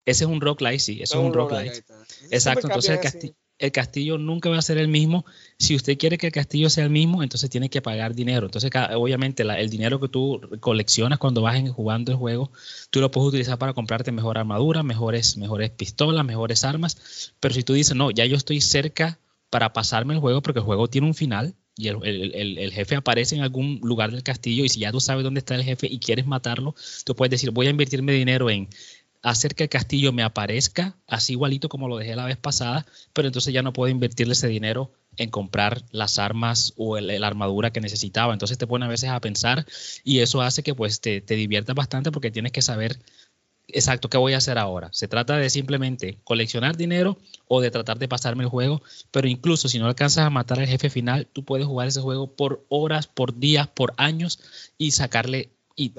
[0.05, 1.95] Ese es un roguelite, sí, eso no es un ahí está.
[2.31, 3.35] Exacto, entonces el, así.
[3.59, 5.25] El castillo nunca va a ser el mismo.
[5.59, 8.47] Si usted quiere que el castillo sea el mismo, entonces tiene que pagar dinero.
[8.47, 12.51] Entonces, obviamente, el dinero que tú coleccionas cuando vas jugando el juego,
[12.91, 17.33] tú lo puedes utilizar para comprarte mejor armadura, mejores, mejores pistolas, mejores armas.
[17.41, 19.19] Pero si tú dices, no, ya yo estoy cerca
[19.51, 22.73] para pasarme el juego, porque el juego tiene un final y el, el- el- el
[22.73, 25.63] jefe aparece en algún lugar del castillo, y si ya tú sabes dónde está el
[25.63, 28.69] jefe y quieres matarlo, tú puedes decir, voy a invertirme dinero en
[29.27, 33.27] hacer que el castillo me aparezca así igualito como lo dejé la vez pasada, pero
[33.27, 37.81] entonces ya no puedo invertirle ese dinero en comprar las armas o la armadura que
[37.81, 38.33] necesitaba.
[38.33, 39.67] Entonces te pone a veces a pensar
[40.05, 43.01] y eso hace que pues te, te diviertas bastante porque tienes que saber
[43.67, 44.91] exacto qué voy a hacer ahora.
[44.93, 47.19] Se trata de simplemente coleccionar dinero
[47.49, 50.69] o de tratar de pasarme el juego, pero incluso si no alcanzas a matar al
[50.69, 54.39] jefe final, tú puedes jugar ese juego por horas, por días, por años
[54.79, 55.93] y sacarle y,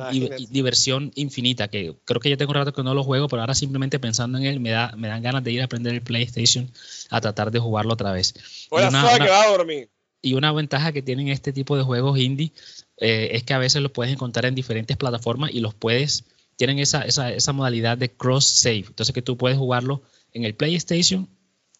[0.50, 3.54] diversión infinita, que creo que ya tengo un rato que no lo juego, pero ahora
[3.54, 6.70] simplemente pensando en él me, da, me dan ganas de ir a aprender el PlayStation
[7.12, 8.34] a tratar de jugarlo otra vez.
[8.72, 9.90] y, una, que va a dormir.
[10.24, 12.52] y una ventaja que tienen este tipo de juegos indie
[12.98, 16.26] eh, es que a veces los puedes encontrar en diferentes plataformas y los puedes,
[16.56, 20.02] tienen esa, esa, esa modalidad de cross save, entonces que tú puedes jugarlo
[20.34, 21.30] en el PlayStation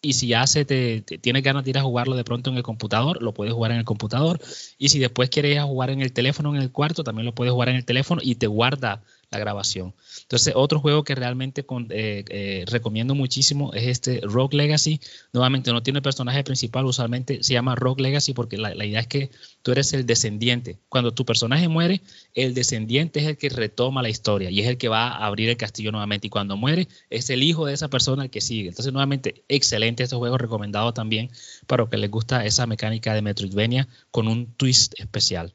[0.00, 2.62] y si ya se te, tienes ganas de ir a jugarlo de pronto en el
[2.62, 4.40] computador, lo puedes jugar en el computador.
[4.78, 7.34] Y si después quieres ir a jugar en el teléfono en el cuarto, también lo
[7.34, 9.94] puedes jugar en el teléfono y te guarda la grabación.
[10.22, 15.00] Entonces, otro juego que realmente eh, eh, recomiendo muchísimo es este Rogue Legacy.
[15.32, 19.30] Nuevamente, no tiene personaje principal, usualmente se llama Rogue Legacy porque la, idea es que
[19.62, 20.78] tú eres el descendiente.
[20.88, 22.00] Cuando tu personaje muere,
[22.34, 25.48] el descendiente es el que retoma la historia y es el que va a abrir
[25.50, 26.28] el castillo nuevamente.
[26.28, 28.68] Y cuando muere, es el hijo de esa persona el que sigue.
[28.68, 31.30] Entonces, nuevamente, excelente este juego, recomendado también
[31.66, 35.54] para los que les gusta esa mecánica de Metroidvania con un twist especial.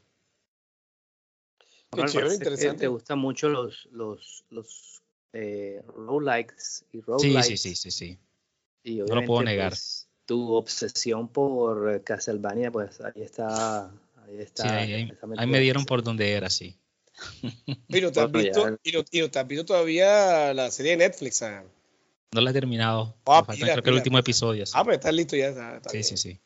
[2.76, 7.42] Te gustan mucho los, los, los eh, roguelikes y roguelikes.
[7.44, 8.18] Sí, sí, sí, sí,
[8.84, 8.98] sí.
[8.98, 9.70] no lo puedo negar.
[9.70, 13.90] Pues, tu obsesión por Castlevania, pues ahí está.
[14.26, 14.62] Ahí está.
[14.86, 16.78] Sí, ahí, me dieron por donde era, sí.
[17.88, 21.42] ¿Y no te has visto, y no, te has visto todavía la serie de Netflix?
[21.42, 21.64] Ah?
[22.32, 23.14] No la he terminado.
[23.24, 24.64] Falta, creo que el último episodio.
[24.72, 25.48] Ah, pero estás listo ya.
[25.48, 26.40] Está, sí, sí, sí.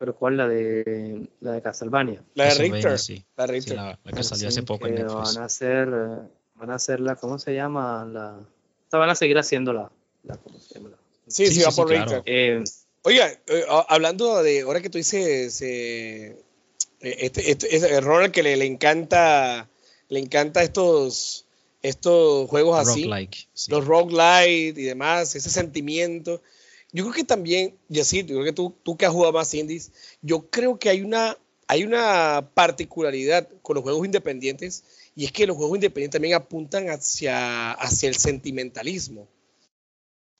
[0.00, 0.38] ¿Pero cuál?
[0.38, 2.24] La de, la de Castlevania.
[2.32, 2.98] La de Richter.
[2.98, 3.22] Sí.
[3.36, 3.76] La, Richter.
[3.76, 5.34] la, que salió hace poco en Netflix.
[5.34, 5.88] Van a hacer,
[6.54, 8.06] van a hacer la, ¿cómo se llama?
[8.10, 9.92] La, o sea, van a seguir haciendo la,
[10.22, 10.96] la ¿cómo se llama?
[11.26, 12.22] Sí, sí, va por Richter.
[12.24, 12.64] Eh,
[13.02, 16.34] Oiga, eh, hablando de, ahora que tú dices, eh,
[17.00, 19.68] este, este, este, Ronald que le, le, encanta,
[20.08, 21.44] le encanta estos,
[21.82, 23.70] estos juegos así, roguelike, sí.
[23.70, 26.40] los roguelite y demás, ese sentimiento.
[26.92, 29.92] Yo creo que también, Yacir, yo creo que tú, tú que has jugado más indies,
[30.22, 31.38] yo creo que hay una,
[31.68, 34.82] hay una particularidad con los juegos independientes
[35.14, 39.28] y es que los juegos independientes también apuntan hacia, hacia el sentimentalismo.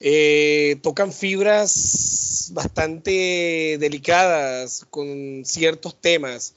[0.01, 6.55] Eh, tocan fibras bastante delicadas con ciertos temas.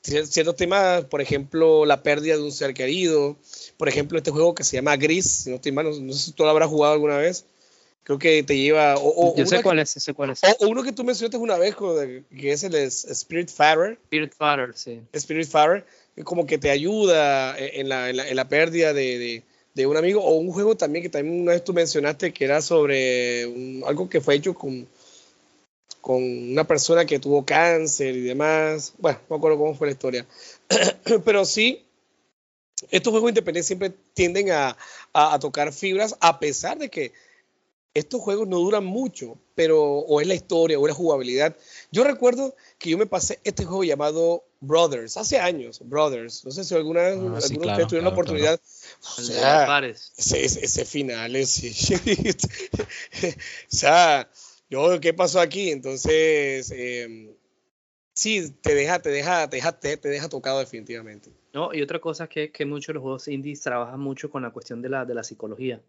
[0.00, 3.36] Ciertos temas, por ejemplo, la pérdida de un ser querido.
[3.76, 6.68] Por ejemplo, este juego que se llama Gris, no, no sé si tú lo habrás
[6.68, 7.44] jugado alguna vez
[8.06, 8.94] creo que te lleva.
[8.98, 10.40] O, Yo sé cuál es, sé cuál es.
[10.60, 13.98] O, uno que tú mencionaste una vez, que es el Spirit Farer.
[14.04, 15.00] Spirit Farer, sí.
[15.12, 15.84] Spirit Farer,
[16.22, 19.42] como que te ayuda en la, en la, pérdida de, de,
[19.74, 20.22] de, un amigo.
[20.22, 23.42] O un juego también que también una vez tú mencionaste que era sobre
[23.84, 24.86] algo que fue hecho con,
[26.00, 28.94] con una persona que tuvo cáncer y demás.
[28.98, 30.26] Bueno, no me acuerdo cómo fue la historia.
[31.24, 31.84] Pero sí,
[32.92, 34.76] estos juegos independientes siempre tienden a,
[35.12, 37.25] a, a tocar fibras, a pesar de que
[37.96, 41.56] estos juegos no duran mucho, pero o es la historia o es la jugabilidad.
[41.90, 46.44] Yo recuerdo que yo me pasé este juego llamado Brothers, hace años, Brothers.
[46.44, 48.60] No sé si alguna vez ah, sí, ustedes tuvieron la oportunidad.
[49.18, 51.62] O sea, ese, ese, final es...
[53.22, 54.28] o sea,
[54.68, 55.70] yo, ¿qué pasó aquí?
[55.70, 57.34] Entonces, eh,
[58.12, 61.30] sí, te deja, te deja, te deja, te, deja tocado definitivamente.
[61.54, 64.42] No, y otra cosa es que, que muchos de los juegos indies trabajan mucho con
[64.42, 65.80] la cuestión de la, de la psicología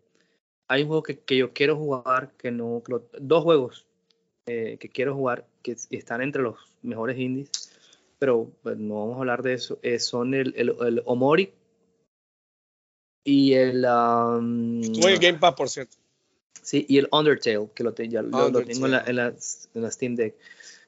[0.68, 2.84] hay un juego que, que yo quiero jugar, que no,
[3.20, 3.86] dos juegos
[4.46, 7.52] eh, que quiero jugar, que están entre los mejores indies,
[8.20, 11.54] pero pues, no vamos a hablar de eso, eh, son el, el, Omori
[13.24, 13.86] y el...
[13.86, 15.98] Um, Estuvo en Game Pass, por cierto.
[16.62, 19.34] Sí, y el Undertale, que lo, ya, lo, tengo en la, en, la,
[19.74, 20.36] en la, Steam Deck,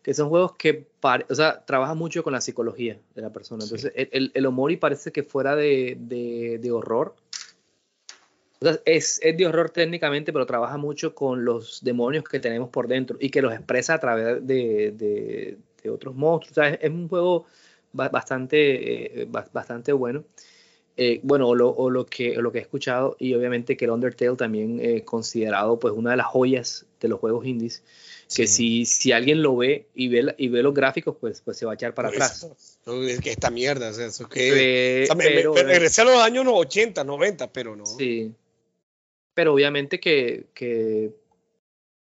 [0.04, 0.88] que son juegos que
[1.30, 3.64] o sea, trabajan mucho con la psicología de la persona.
[3.64, 7.16] Entonces, el, el, Omori parece que fuera de, de, de horror,
[8.86, 13.18] es, es, de horror técnicamente, pero trabaja mucho con los demonios que tenemos por dentro
[13.20, 16.57] y que los expresa a través de, de, otros monstruos.
[16.57, 17.45] O sea, es, un juego
[17.93, 20.24] bastante, eh, bastante bueno.
[21.01, 23.91] Eh, bueno, o lo, o lo, que, lo que he escuchado, y obviamente que el
[23.91, 27.84] Undertale también es considerado pues una de las joyas de los juegos indies,
[28.36, 31.66] que si, si alguien lo ve y ve, y ve los gráficos, pues, pues se
[31.66, 32.49] va a echar para atrás.
[32.86, 35.07] Es que esta mierda, o sea, eso que...
[35.66, 37.86] regresé a los años 80, 90, pero no.
[37.86, 38.34] Sí,
[39.40, 41.14] pero obviamente que,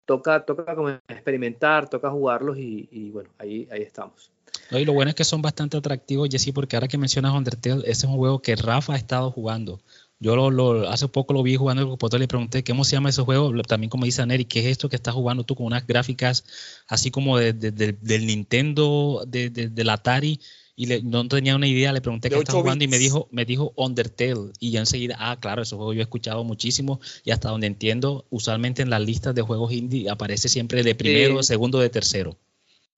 [0.04, 4.32] toca, toca como experimentar, toca jugarlos y, bueno, ahí, ahí estamos.
[4.72, 7.90] y lo bueno es que son bastante atractivos, Jesse, porque ahora que mencionas Undertale, ese
[7.92, 9.78] es un juego que Rafa ha estado jugando.
[10.18, 13.52] Yo lo, hace poco lo vi jugando el le pregunté cómo se llama ese juego.
[13.62, 16.44] También como dice Neri, ¿qué es esto que estás jugando tú con unas gráficas
[16.88, 20.40] así como del Nintendo, de, del Atari?
[20.80, 23.74] Y no tenía una idea, le pregunté qué estaba jugando y me dijo, me dijo
[23.76, 24.50] Undertale.
[24.60, 28.24] Y ya enseguida, ah, claro, ese juego yo he escuchado muchísimo y hasta donde entiendo,
[28.30, 32.38] usualmente en las listas de juegos indie aparece siempre de primero, segundo, de tercero.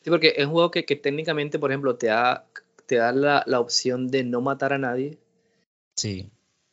[0.01, 2.47] Sí, porque es un juego que, técnicamente, por ejemplo, te da,
[2.87, 5.19] te da la, opción de no matar a nadie
[5.97, 6.31] Sí.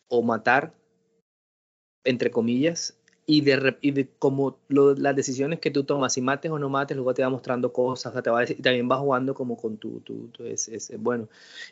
[0.10, 0.76] o matar,
[2.04, 2.99] entre comillas,
[3.32, 6.68] y de, y de como lo- las decisiones que tú tomas, si mates o no
[6.68, 9.56] mates, luego te va mostrando cosas, o sea, te va y también va jugando como
[9.56, 11.28] con tu, tu, tu- es, es- bueno.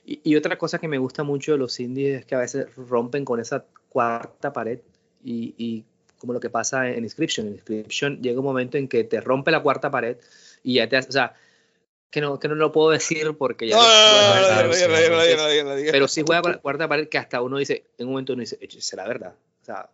[0.06, 2.68] Y, y otra cosa que me gusta mucho de los indies es que a veces
[2.76, 4.80] rompen con esa cuarta pared
[5.24, 5.84] y, y
[6.20, 7.48] como lo que pasa en Inscription.
[7.48, 10.18] En Inscription llega un momento en que te rompe la cuarta pared
[10.62, 11.34] y ya te hace, o sea,
[12.12, 13.78] que no, que no lo puedo decir porque ya...
[15.92, 18.42] Pero sí juega con la cuarta pared que hasta uno dice, en un momento uno
[18.42, 19.34] dice, "Eche, será verdad.
[19.64, 19.90] O sea,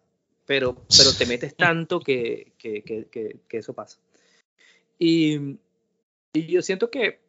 [0.46, 3.08] pero, pero te metes tanto que, que, que,
[3.48, 3.98] que, eso pasa.
[5.00, 5.58] Y,
[6.34, 7.20] y yo siento que,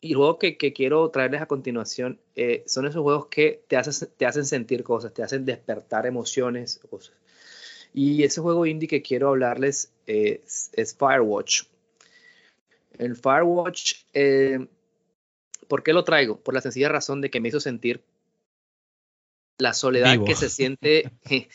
[0.00, 3.76] y el juego que, que quiero traerles a continuación, eh, son esos juegos que te
[3.76, 7.14] hacen, te hacen sentir cosas, te hacen despertar emociones, cosas.
[7.94, 11.64] Y ese juego indie que quiero hablarles es, es Firewatch.
[12.98, 14.66] El Firewatch, eh,
[15.68, 16.38] ¿por qué lo traigo?
[16.38, 18.02] Por la sencilla razón de que me hizo sentir
[19.58, 20.24] la soledad Vivo.
[20.24, 21.10] que se siente.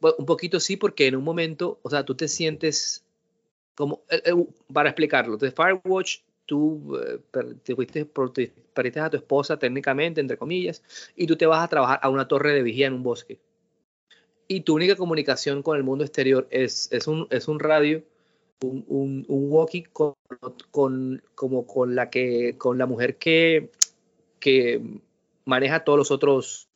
[0.00, 3.04] Bueno, un poquito sí, porque en un momento, o sea, tú te sientes
[3.74, 7.20] como, eh, eh, para explicarlo, entonces Firewatch, tú eh,
[7.62, 10.82] te fuiste, perdiste a tu esposa técnicamente, entre comillas,
[11.14, 13.38] y tú te vas a trabajar a una torre de vigía en un bosque.
[14.48, 18.02] Y tu única comunicación con el mundo exterior es, es, un, es un radio,
[18.62, 20.14] un, un, un walkie con,
[20.70, 23.70] con, como con la que, con la mujer que,
[24.38, 24.80] que
[25.44, 26.68] maneja todos los otros,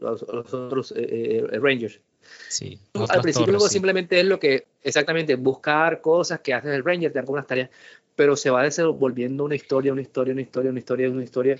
[0.00, 2.00] los, los otros eh, Rangers.
[2.48, 2.78] Sí.
[2.94, 3.74] Al principio torres, sí.
[3.74, 7.46] simplemente es lo que, exactamente, buscar cosas que hace el Ranger, te dan como unas
[7.46, 7.70] tareas,
[8.14, 11.56] pero se va desenvolviendo una historia, una historia, una historia, una historia, una historia,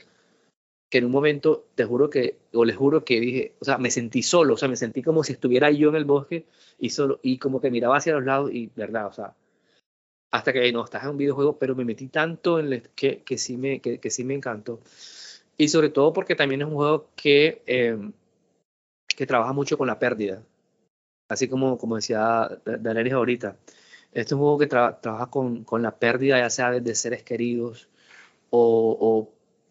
[0.89, 3.91] que en un momento, te juro que, o les juro que dije, o sea, me
[3.91, 6.47] sentí solo, o sea, me sentí como si estuviera yo en el bosque
[6.79, 9.35] y solo, y como que miraba hacia los lados y, verdad, o sea,
[10.31, 13.39] hasta que no, estás en un videojuego, pero me metí tanto en el, que, que,
[13.39, 14.81] sí me, que, que sí me encantó.
[15.59, 17.99] Y sobre todo porque también es un juego que, eh,
[19.07, 20.43] que trabaja mucho con la pérdida
[21.29, 23.57] así como, como decía Daenerys ahorita,
[24.12, 27.22] este es un juego que tra- trabaja con, con la pérdida, ya sea de, seres
[27.22, 27.89] queridos
[28.51, 29.29] o,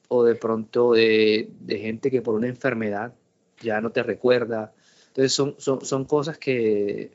[0.10, 3.14] o, de pronto de, de, gente que por una enfermedad
[3.62, 4.74] ya no te recuerda.
[5.08, 7.12] Entonces son, son, son cosas que...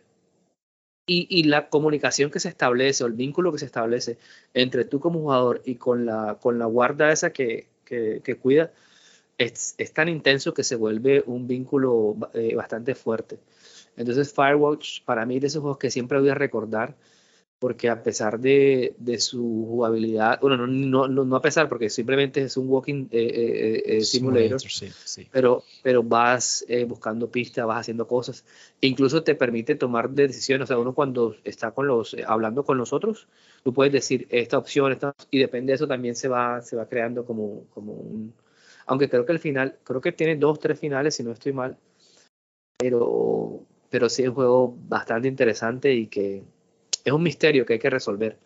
[1.06, 4.18] Y, y, la comunicación que se establece o el vínculo que se establece
[4.54, 8.72] entre tú como jugador y con la, con la guarda esa que, que, que cuida
[9.38, 13.38] es, es, tan intenso que se vuelve un vínculo eh, bastante fuerte.
[13.96, 16.96] Entonces Firewatch para mí es de esos juegos que siempre voy a recordar
[17.60, 22.40] porque a pesar de, de su jugabilidad, bueno, no, no, no, a pesar porque simplemente
[22.40, 25.28] es un walking eh, eh, simulator, simulator sí, sí.
[25.30, 28.46] Pero, pero vas eh, buscando pistas, vas haciendo cosas,
[28.80, 32.78] incluso te permite tomar decisiones, o sea, uno cuando está con los, eh, hablando con
[32.78, 33.28] los otros,
[33.62, 36.88] tú puedes decir esta opción, esta, y depende de eso también se va, se va
[36.88, 38.32] creando como, como un,
[38.86, 41.76] aunque creo que el final, creo que tiene dos, tres finales, si no estoy mal,
[42.78, 46.42] pero, pero sí es un juego bastante interesante y que
[47.04, 48.38] es un misterio que hay que resolver.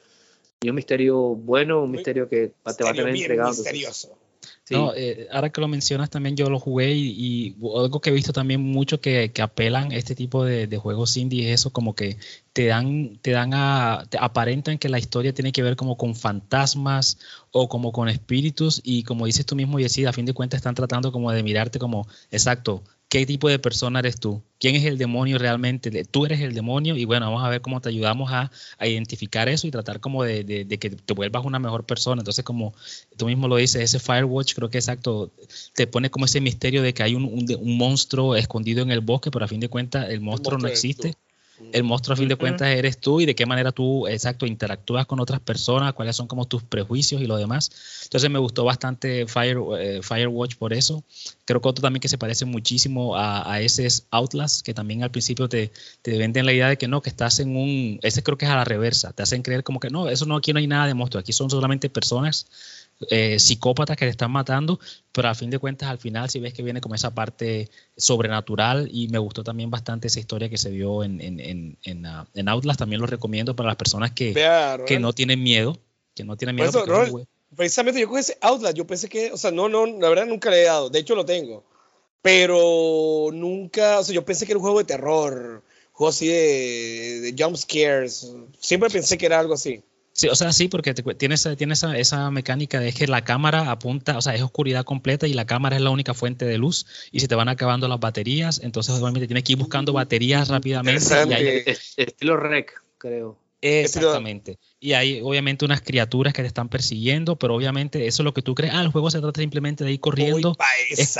[0.60, 3.50] Y un misterio bueno, un misterio que te va a tener entregado.
[3.50, 4.18] Misterioso.
[4.64, 4.74] Sí.
[4.74, 8.12] No, eh, ahora que lo mencionas también yo lo jugué y, y algo que he
[8.12, 11.70] visto también mucho que, que apelan a este tipo de, de, juegos indie es eso
[11.70, 12.18] como que
[12.52, 16.14] te dan, te dan a, te aparentan que la historia tiene que ver como con
[16.14, 17.18] fantasmas
[17.50, 20.58] o como con espíritus y como dices tú mismo y decís, a fin de cuentas
[20.58, 22.82] están tratando como de mirarte como, exacto,
[23.14, 24.42] ¿qué tipo de persona eres tú?
[24.58, 26.04] ¿Quién es el demonio realmente?
[26.04, 29.48] Tú eres el demonio y bueno, vamos a ver cómo te ayudamos a, a identificar
[29.48, 32.22] eso y tratar como de, de, de, que te vuelvas una mejor persona.
[32.22, 32.74] Entonces, como
[33.16, 35.30] tú mismo lo dices, ese Firewatch creo que exacto,
[35.74, 39.00] te pone como ese misterio de que hay un, un, un monstruo escondido en el
[39.00, 41.14] bosque, pero a fin de cuentas el monstruo, el monstruo no existe.
[41.72, 45.06] El monstruo a fin de cuentas eres tú y de qué manera tú, exacto, interactúas
[45.06, 47.70] con otras personas, cuáles son como tus prejuicios y lo demás.
[48.04, 51.04] Entonces me gustó bastante Fire, eh, Firewatch por eso.
[51.44, 55.04] Creo que otro también que se parece muchísimo a, a ese es Outlast, que también
[55.04, 55.70] al principio te,
[56.02, 58.50] te, venden la idea de que no, que estás en un, ese creo que es
[58.50, 60.86] a la reversa, te hacen creer como que no, eso no, aquí no hay nada
[60.86, 62.46] de monstruo, aquí son solamente personas
[63.10, 64.78] eh, psicópatas que te están matando,
[65.12, 68.88] pero a fin de cuentas al final si ves que viene como esa parte sobrenatural
[68.92, 72.24] y me gustó también bastante esa historia que se vio en, en, en, en, uh,
[72.34, 75.78] en Outlast, también lo recomiendo para las personas que, Vea, que no tienen miedo,
[76.14, 76.70] que no tienen miedo.
[76.70, 80.08] Eso, Robert, precisamente yo con ese Outlast, yo pensé que, o sea, no, no, la
[80.08, 81.64] verdad nunca le he dado, de hecho lo tengo,
[82.22, 87.20] pero nunca, o sea, yo pensé que era un juego de terror, juego así de,
[87.20, 89.82] de jump scares, siempre pensé que era algo así.
[90.16, 93.72] Sí, o sea, sí, porque tiene, esa, tiene esa, esa, mecánica de que la cámara
[93.72, 96.86] apunta, o sea, es oscuridad completa y la cámara es la única fuente de luz
[97.10, 101.04] y se te van acabando las baterías, entonces obviamente tienes que ir buscando baterías rápidamente.
[101.28, 101.64] Y hay,
[101.96, 103.43] estilo rec, creo.
[103.66, 104.58] Exactamente.
[104.78, 108.42] Y hay obviamente unas criaturas que te están persiguiendo, pero obviamente eso es lo que
[108.42, 108.74] tú crees.
[108.74, 110.54] Ah, el juego se trata simplemente de ir corriendo,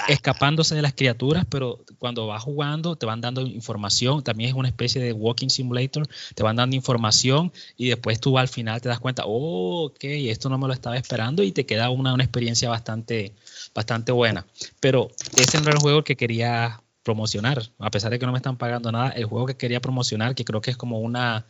[0.09, 4.23] escapándose de las criaturas, pero cuando vas jugando te van dando información.
[4.23, 6.07] También es una especie de walking simulator.
[6.35, 10.51] Te van dando información y después tú al final te das cuenta, oh, ok, esto
[10.51, 13.33] no me lo estaba esperando y te queda una, una experiencia bastante,
[13.75, 14.45] bastante buena.
[14.81, 18.39] Pero ese no era el juego que quería promocionar, a pesar de que no me
[18.39, 21.47] están pagando nada, el juego que quería promocionar, que creo que es como una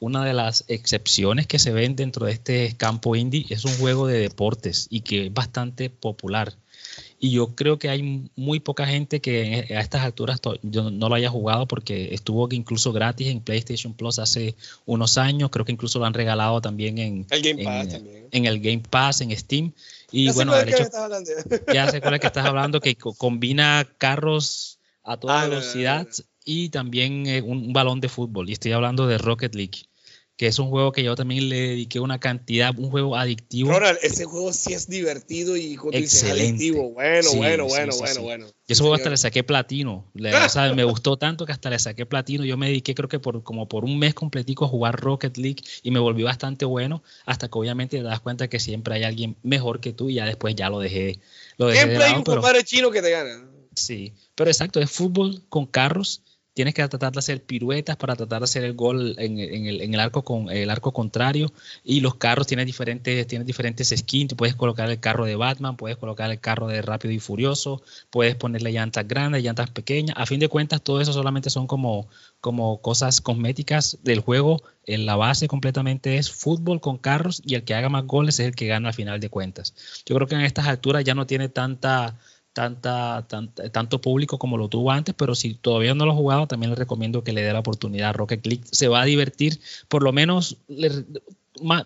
[0.00, 4.06] una de las excepciones que se ven dentro de este campo indie es un juego
[4.06, 6.54] de deportes y que es bastante popular.
[7.22, 11.14] Y yo creo que hay muy poca gente que a estas alturas yo no lo
[11.14, 15.50] haya jugado porque estuvo incluso gratis en PlayStation Plus hace unos años.
[15.50, 18.28] Creo que incluso lo han regalado también en el Game Pass, en, también.
[18.30, 19.72] en el Game Pass, en Steam.
[20.10, 20.84] Y ya bueno, sé de hecho,
[21.74, 25.60] ya sé cuál es que estás hablando, que combina carros a toda Ah, no, no,
[25.60, 26.24] velocidad no, no.
[26.46, 28.48] y también eh, un, un balón de fútbol.
[28.48, 29.82] Y estoy hablando de Rocket League,
[30.40, 33.72] que es un juego que yo también le dediqué una cantidad, un juego adictivo.
[33.72, 36.44] Ronald, ese juego sí es divertido y Excelente.
[36.54, 36.92] adictivo.
[36.92, 38.46] Bueno, Sí, bueno, sí, bueno, sí, bueno, bueno.
[38.46, 40.06] Yo ese juego hasta le saqué platino.
[40.14, 42.46] Le- o sea, me gustó tanto que hasta le saqué platino.
[42.46, 45.62] Yo me dediqué creo que por como por un mes completico a jugar Rocket League
[45.82, 49.36] y me volví bastante bueno hasta que obviamente te das cuenta que siempre hay alguien
[49.42, 51.20] mejor que tú y ya después ya lo dejé,
[51.58, 53.46] lo dejé de Siempre hay un pero- chino que te gana.
[53.74, 56.22] Sí, pero exacto, es fútbol con carros.
[56.60, 60.24] Tienes que tratar de hacer piruetas para tratar de hacer el gol en, el arco
[60.24, 61.50] con el arco contrario.
[61.82, 64.28] Y los carros tienen diferentes, tienen diferentes skins.
[64.28, 67.80] Tú puedes colocar el carro de Batman, puedes colocar el carro de Rápido y Furioso,
[68.10, 70.14] puedes ponerle llantas grandes, llantas pequeñas.
[70.18, 72.10] A fin de cuentas, todo eso solamente son como,
[72.42, 74.62] como cosas cosméticas del juego.
[74.84, 78.48] En la base completamente es fútbol con carros y el que haga más goles es
[78.48, 79.72] el que gana al final de cuentas.
[80.04, 82.18] Yo creo que en estas alturas ya no tiene tanta
[82.52, 86.46] tanta, tanta- tanto público como lo tuvo antes, pero si todavía no lo ha jugado,
[86.46, 88.64] también le recomiendo que le dé la oportunidad a Rocket League.
[88.70, 91.04] Se va a divertir, por lo menos le-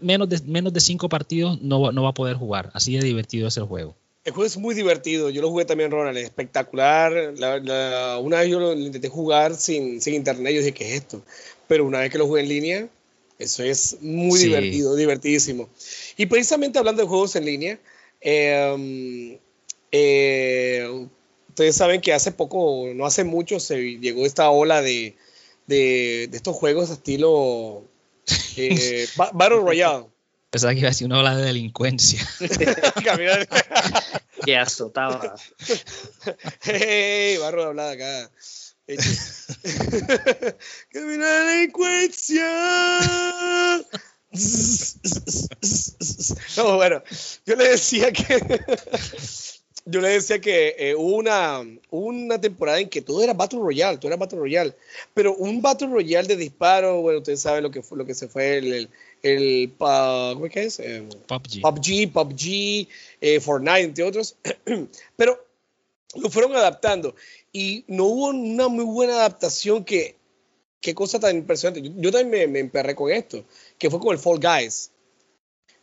[0.00, 2.70] menos, de, menos de cinco partidos no, va- no va a poder jugar.
[2.74, 3.94] Así de divertido es el juego.
[4.24, 5.28] El juego es muy divertido.
[5.28, 6.16] Yo lo jugué también, Ronald.
[6.16, 7.12] Es espectacular.
[7.36, 10.54] La- la- una vez yo lo intenté jugar sin, sin internet.
[10.54, 11.22] Yo dije, ¿qué es esto?
[11.68, 12.88] Pero una vez que lo jugué en línea,
[13.38, 14.46] eso es muy Sí.
[14.46, 15.68] divertido, divertidísimo.
[16.16, 17.78] Y precisamente hablando de juegos en línea,
[18.22, 19.38] eh,
[19.96, 21.06] eh,
[21.48, 25.16] ustedes saben que hace poco, no hace mucho, se llegó esta ola de,
[25.68, 27.84] de, de estos juegos estilo
[28.56, 30.06] eh, Ba- Battle Royale.
[30.50, 32.20] Pensaba que iba a decir una ola de delincuencia.
[33.04, 33.48] Caminar-
[34.44, 35.34] Que azotaba.
[36.62, 38.30] Hey, barro de hablar acá.
[38.86, 38.96] Eh,
[40.90, 42.46] ¡Que viene la delincuencia!
[46.56, 47.02] No, bueno,
[47.46, 48.60] yo le decía que.
[49.86, 53.98] Yo le decía que eh, hubo una, una temporada en que todo era Battle Royale,
[53.98, 54.74] todo era Battle Royale.
[55.12, 58.28] Pero un Battle Royale de disparo, bueno, ustedes saben lo que, fue, lo que se
[58.28, 58.72] fue el.
[58.72, 58.90] el,
[59.22, 60.80] el ¿Cómo es que es?
[60.80, 61.60] Eh, PUBG.
[61.60, 62.88] PUBG, PUBG,
[63.20, 64.36] eh, Fortnite, entre otros.
[65.16, 65.44] Pero
[66.14, 67.14] lo fueron adaptando
[67.52, 70.16] y no hubo una muy buena adaptación que,
[70.80, 71.82] qué cosa tan impresionante.
[71.82, 73.44] Yo, yo también me, me emperré con esto,
[73.76, 74.92] que fue con el Fall Guys.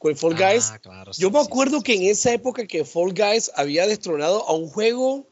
[0.01, 2.33] Con el Fall Guys, Ah, claro, sí, yo me sí, acuerdo sí, que en esa
[2.33, 5.27] época que Fall Guys había destronado a un juego,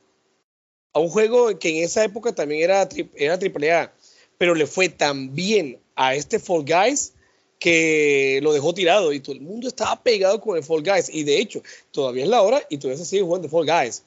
[0.94, 3.92] a un juego que en esa época también era, tri- era AAA,
[4.38, 7.14] pero le fue tan bien a este Fall Guys
[7.58, 11.10] que lo dejó tirado y todo el mundo estaba pegado con el Fall Guys.
[11.12, 14.04] Y de hecho, todavía es la hora y todavía se sigue jugando Fall Guys.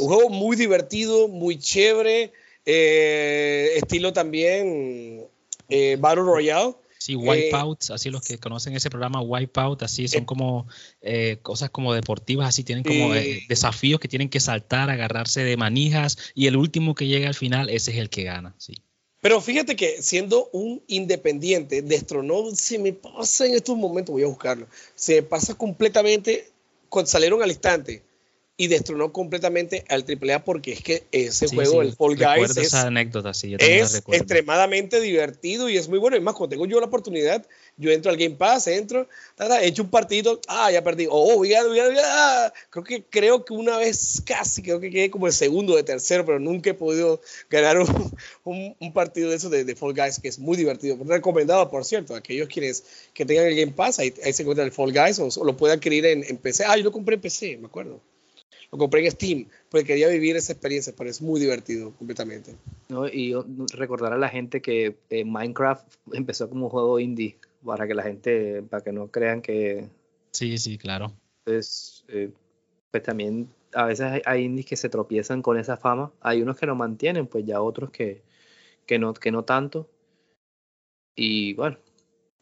[0.00, 2.32] Un juego muy divertido, muy chévere,
[2.64, 5.26] eh, estilo también
[5.68, 6.74] eh, Battle Royale.
[7.04, 10.66] Sí, Wipeout, así los que conocen ese programa Wipeout, así son Eh, como
[11.02, 15.44] eh, cosas como deportivas, así tienen como eh, eh, desafíos que tienen que saltar, agarrarse
[15.44, 18.76] de manijas y el último que llega al final, ese es el que gana, sí.
[19.20, 24.28] Pero fíjate que siendo un independiente, destronó, se me pasa en estos momentos, voy a
[24.28, 26.52] buscarlo, se me pasa completamente,
[26.88, 28.02] cuando salieron al instante,
[28.56, 32.50] y destronó completamente al AAA porque es que ese Sí, juego, sí, el Fall Guys,
[32.50, 36.16] es, esa anécdota, sí, yo es extremadamente divertido y es muy bueno.
[36.16, 37.44] Es más, cuando tengo yo la oportunidad,
[37.76, 41.34] yo entro al Game Pass, entro, ta, ta, echo un partido, ah, ya perdí, oh,
[41.36, 42.02] voy a- voy a- voy a-
[42.46, 42.52] ah.
[42.70, 46.24] creo que creo que una vez casi, creo que quedé como el segundo de tercero,
[46.24, 47.86] pero nunca he podido ganar un,
[48.44, 50.96] un- un partido de esos de, de Fall Guys, que es muy divertido.
[51.04, 52.84] Recomendado, por cierto, a aquellos quienes
[53.14, 55.56] que tengan el Game Pass, ahí, ahí se encuentra el Fall Guys o, o lo
[55.56, 56.64] pueden adquirir en, en PC.
[56.64, 58.00] Ah, yo lo compré en PC, me acuerdo.
[58.74, 62.56] Lo compré en Steam, porque quería vivir esa experiencia, pero es muy divertido completamente.
[62.88, 63.06] ¿no?
[63.06, 67.86] Y yo recordar a la gente que eh, Minecraft empezó como un juego indie, para
[67.86, 69.88] que la gente, para que no crean que
[70.32, 71.12] Sí, sí, claro.
[71.44, 72.32] pues, eh,
[72.90, 76.12] pues también a veces hay, hay indies que se tropiezan con esa fama.
[76.20, 78.22] Hay unos que lo mantienen, pues ya otros que,
[78.84, 79.88] que, no, que no tanto.
[81.14, 81.78] Y bueno,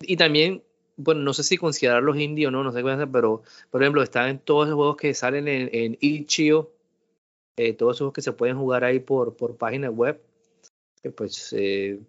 [0.01, 0.63] y también,
[1.03, 4.29] bueno, no sé si considerarlos indie o no, no sé qué pero por ejemplo, están
[4.29, 6.71] en todos los juegos que salen en, en Itch.io,
[7.57, 10.21] eh, todos esos que se pueden jugar ahí por, por página web,
[11.03, 12.01] que pues eh,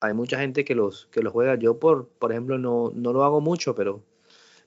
[0.00, 1.56] hay mucha gente que los, que los juega.
[1.56, 4.02] Yo, por, por ejemplo, no, no lo hago mucho, pero,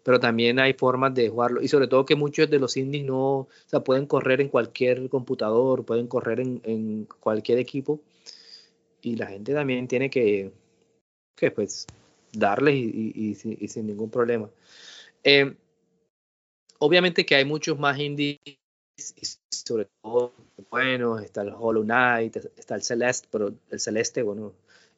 [0.04, 1.62] pero también hay formas de jugarlo.
[1.62, 5.10] Y sobre todo que muchos de los indies no, o sea, pueden correr en cualquier
[5.10, 8.00] computador, pueden correr en, en cualquier equipo.
[9.02, 10.52] Y la gente también tiene que,
[11.36, 11.88] que pues,
[12.34, 14.50] darles y, y, y, sin ningún problema.
[15.24, 15.56] Eh,
[16.80, 18.40] obviamente que hay muchos más indies,
[19.50, 20.34] sobre todo,
[20.70, 24.54] bueno, está el Hollow Knight, está el Celeste, pero el Celeste, bueno,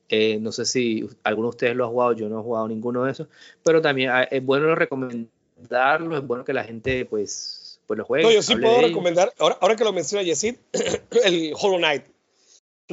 [0.10, 3.04] eh, no sé si alguno de ustedes lo ha jugado, yo no he jugado ninguno
[3.04, 3.28] de esos,
[3.64, 8.26] pero también ah, es bueno recomendarlo, es bueno que la gente pues, pues lo juegue.
[8.26, 10.56] No, yo sí puedo recomendar, ahora, ahora que lo menciona Yesid,
[11.24, 12.04] el Hollow Knight.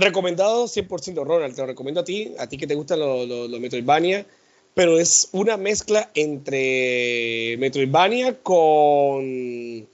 [0.00, 3.48] Recomendado 100% Ronald, te lo recomiendo a ti, a ti que te gustan los lo,
[3.48, 4.26] lo Metroidvania,
[4.74, 9.88] pero es una mezcla entre Metroidvania con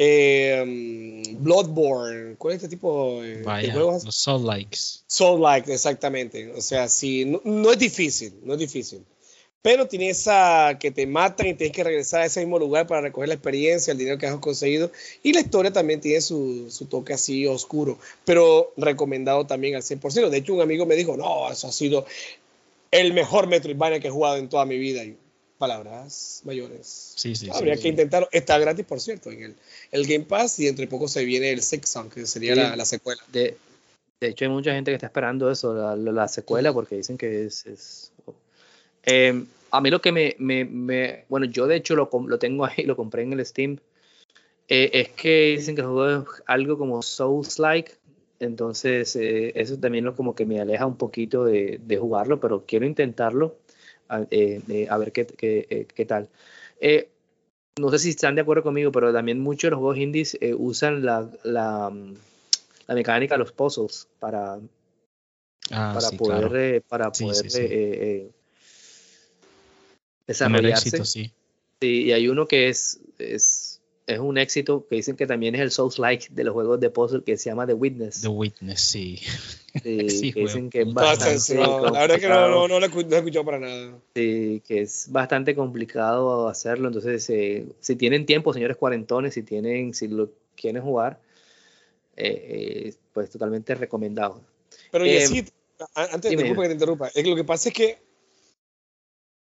[0.00, 4.04] eh, Bloodborne, ¿cuál es este tipo de, Vaya, de juegos?
[4.04, 4.78] Los Soul Likes.
[5.08, 6.52] Soul Like, exactamente.
[6.52, 9.04] O sea, sí, no, no, es difícil, no es difícil.
[9.60, 13.00] Pero tiene esa que te matan y tienes que regresar a ese mismo lugar para
[13.00, 14.90] recoger la experiencia, el dinero que has conseguido.
[15.22, 20.30] Y la historia también tiene su, su toque así oscuro, pero recomendado también al 100%.
[20.30, 22.06] De hecho, un amigo me dijo, no, eso ha sido
[22.92, 25.02] el mejor Metroidvania que he jugado en toda mi vida.
[25.04, 25.16] Y
[25.58, 27.14] palabras mayores.
[27.16, 28.28] Sí, sí, Habría sí, que intentarlo.
[28.30, 29.54] Está gratis, por cierto, en el,
[29.90, 32.76] el Game Pass y dentro de poco se viene el Six Song, que sería la,
[32.76, 33.20] la secuela.
[33.32, 33.56] De,
[34.20, 37.18] de hecho, hay mucha gente que está esperando eso, la, la- la secuela, porque dicen
[37.18, 37.66] que es...
[37.66, 38.12] es-
[39.10, 42.66] Eh, a mí lo que me, me- me- Bueno, yo de hecho lo, lo tengo
[42.66, 43.78] ahí, lo compré en el Steam.
[44.68, 47.92] eh, es que dicen que el juego es algo como Souls-like.
[48.38, 52.64] Entonces, eh, eso también lo como que me aleja un poquito de, de jugarlo, pero
[52.66, 53.56] quiero intentarlo
[54.10, 56.28] a, eh, a ver qué, qué, eh, qué tal.
[57.80, 61.04] No sé si están de acuerdo conmigo, pero también muchos de los juegos indies usan
[61.04, 61.90] la, la,
[62.86, 64.58] la mecánica de los puzzles para,
[65.70, 66.82] Ah, para sí, poder, claro.
[66.88, 67.58] para Sí, poder sí, sí.
[67.62, 68.30] eh, eh,
[70.16, 70.88] Tener desarrollarse.
[70.88, 71.32] éxito, sí.
[71.80, 75.60] Sí, y hay uno que es, es, es un éxito que dicen que también es
[75.60, 78.20] el Souls-like de los juegos de puzzle que se llama The Witness.
[78.22, 79.16] The Witness, sí.
[79.82, 82.86] sí, sí, que dicen que es bastante no, la verdad que no, no, no, lo
[82.86, 83.98] he escuchado para nada.
[84.14, 86.88] Sí, que es bastante complicado hacerlo.
[86.88, 91.20] Entonces, eh, si tienen tiempo, señores cuarentones, si tienen, si lo quieren jugar,
[92.16, 94.40] eh, eh, pues totalmente recomendado.
[94.90, 95.48] Pero Eh, Yesid,
[95.94, 97.98] a- antes, disculpa que te interrumpa, es que lo que pasa es que,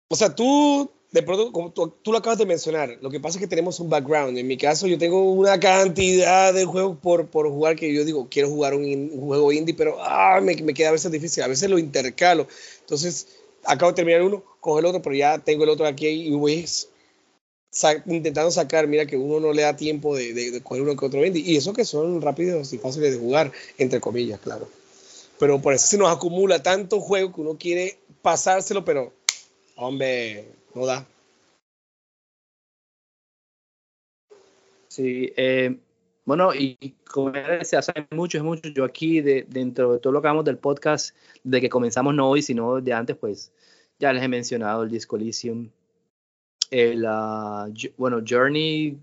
[0.08, 3.38] o sea, tú, de pronto, como tú, tú lo acabas de mencionar, lo que pasa
[3.38, 4.36] es que tenemos un background.
[4.38, 8.28] En mi caso, yo tengo una cantidad de juegos por, por jugar que yo digo,
[8.30, 11.42] quiero jugar un, in- un juego indie, pero ah, me, me queda a veces difícil,
[11.42, 12.46] a veces lo intercalo.
[12.80, 13.28] Entonces,
[13.64, 16.64] acabo de terminar uno, cojo el otro, pero ya tengo el otro aquí y voy
[17.70, 20.96] sa- intentando sacar, mira que uno no le da tiempo de, de, de coger uno
[20.96, 21.42] que otro indie.
[21.44, 24.68] Y eso que son rápidos y fáciles de jugar, entre comillas, claro.
[25.38, 29.12] Pero por eso se nos acumula tanto juego que uno quiere pasárselo, pero,
[29.76, 31.06] hombre, no da.
[34.88, 35.76] Sí, eh,
[36.24, 38.68] bueno, y, como decía, hace mucho, es mucho.
[38.68, 42.30] Yo aquí, de, dentro de todo lo que hablamos del podcast, de que comenzamos no
[42.30, 43.52] hoy, sino de antes, pues
[43.98, 45.68] ya les he mencionado el Disco Elysium.
[46.70, 48.96] El, Ju- bueno, Journey,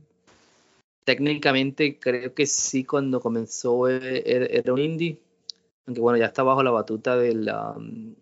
[1.04, 5.18] técnicamente creo que sí, cuando comenzó eh, era, era un indie,
[5.86, 8.16] aunque bueno, ya está bajo la batuta del, um,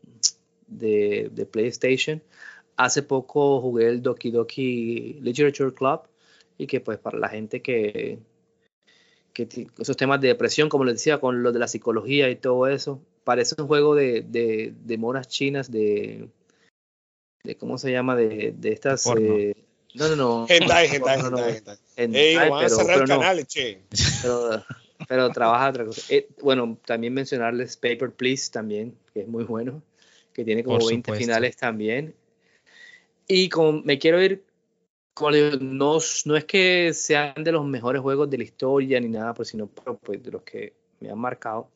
[0.70, 2.22] de, de PlayStation.
[2.78, 6.02] Hace poco jugué el Doki Doki Literature Club
[6.58, 8.20] y que pues para la gente que,
[9.34, 12.68] que esos temas de depresión, como les decía, con lo de la psicología y todo
[12.68, 16.30] eso, parece un juego de, de, de monas chinas, de,
[17.44, 18.16] de ¿cómo se llama?
[18.16, 19.06] De, de estas...
[19.18, 19.54] eh,
[19.96, 20.46] no, no, no.
[20.48, 21.78] Hentai, hentai, no, no, hentai, hentai.
[21.98, 23.82] hentai, Ey, no van a pero- cerrar el pero no canal, che.
[24.22, 24.64] pero,
[25.08, 26.02] pero trabaja otra cosa.
[26.14, 29.82] Eh, bueno, también mencionarles Paper Please también, que es muy bueno,
[30.40, 31.26] que tiene como Por 20 supuesto.
[31.26, 32.16] finales también.
[33.28, 34.44] Y como me quiero ir,
[35.14, 39.10] como digo, no, no es que sean de los mejores juegos de la historia ni
[39.10, 41.70] nada, pues, sino pues, de los que me han marcado.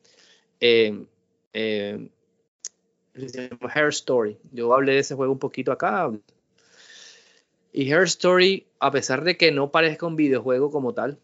[0.60, 1.04] Eh,
[1.52, 2.08] eh,
[3.14, 4.38] Hair Story.
[4.50, 6.10] Yo hablé de ese juego un poquito acá.
[7.72, 11.18] Y Hair Story, a pesar de que no parezca un videojuego como tal,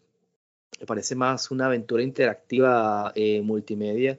[0.78, 4.18] me parece más una aventura interactiva eh, multimedia.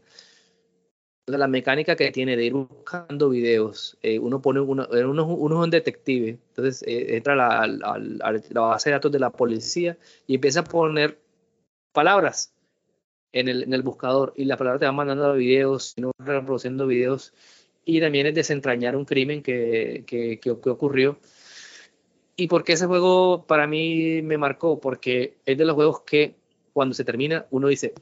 [1.38, 5.56] La mecánica que tiene de ir buscando videos, eh, uno pone uno, eh, uno, uno
[5.62, 9.12] es un detective, entonces eh, entra a la, al- al- a la base de datos
[9.12, 11.20] de la policía y empieza a poner
[11.94, 12.54] palabras
[13.34, 16.88] en el, en el buscador y la palabra te va mandando videos, y no reproduciendo
[16.88, 17.34] videos
[17.86, 21.18] y también es desentrañar un crimen que, que, que, que ocurrió.
[22.36, 24.80] ¿Y por qué ese juego para mí me marcó?
[24.80, 26.36] Porque es de los juegos que
[26.74, 27.94] cuando se termina uno dice,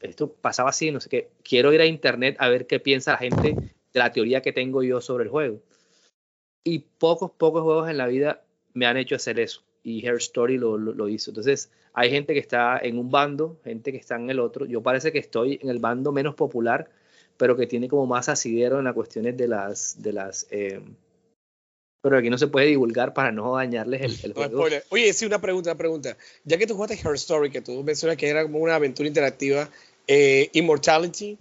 [0.00, 3.18] Esto pasaba así, no sé qué, quiero ir a internet a ver qué piensa la
[3.18, 5.60] gente de la teoría que tengo yo sobre el juego.
[6.64, 8.42] Y pocos, pocos juegos en la vida
[8.72, 9.62] me han hecho hacer eso.
[9.82, 11.30] Y Hair Story lo, lo, lo, hizo.
[11.30, 14.64] Entonces, hay gente que está en un bando, gente que está en el otro.
[14.64, 16.90] Yo parece que estoy en el bando menos popular,
[17.36, 20.02] pero que tiene como más asidero en las cuestiones de las...
[20.02, 20.80] De las eh,
[22.02, 24.58] pero aquí no se puede divulgar para no dañarles el, el No, juego.
[24.58, 24.84] spoiler.
[24.90, 26.16] Oye, sí, una pregunta, una pregunta.
[26.44, 29.68] Ya que tú jugaste Her Story, que tú mencionas que era como una aventura interactiva,
[30.06, 31.38] eh, Immortality,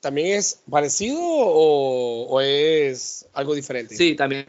[0.00, 3.94] ¿también es parecido o, o es algo diferente?
[3.96, 4.46] Sí, también.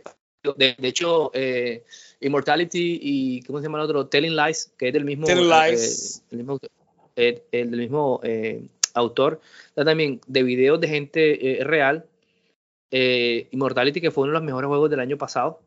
[0.57, 1.83] De, de hecho, eh,
[2.19, 4.07] Immortality y, ¿cómo se llama el otro?
[4.07, 6.23] Telling Lies, que es del mismo, Telling eh, Lies.
[6.31, 6.59] el mismo,
[7.15, 8.21] el mismo
[8.95, 9.39] autor,
[9.75, 12.05] también de videos de gente real.
[12.95, 15.59] Eh, Immortality, que fue uno de los mejores juegos del año pasado.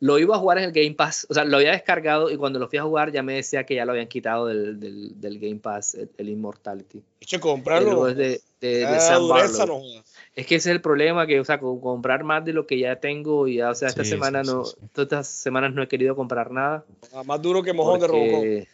[0.00, 2.58] Lo iba a jugar en el Game Pass, o sea, lo había descargado y cuando
[2.58, 5.38] lo fui a jugar ya me decía que ya lo habían quitado del, del, del
[5.38, 7.00] Game Pass, el, el Immortality.
[7.30, 8.08] El comprarlo.
[8.08, 9.66] es de, de, de ah, Barlow.
[9.66, 10.02] no.
[10.34, 12.78] Es que ese es el problema, que, o sea, con comprar más de lo que
[12.80, 14.86] ya tengo, y ya, o sea, esta Sí, semana sí, no, sí, sí.
[14.92, 16.84] todas estas semanas no he querido comprar nada.
[17.14, 18.68] Ah, Más duro que mojón de Robocop.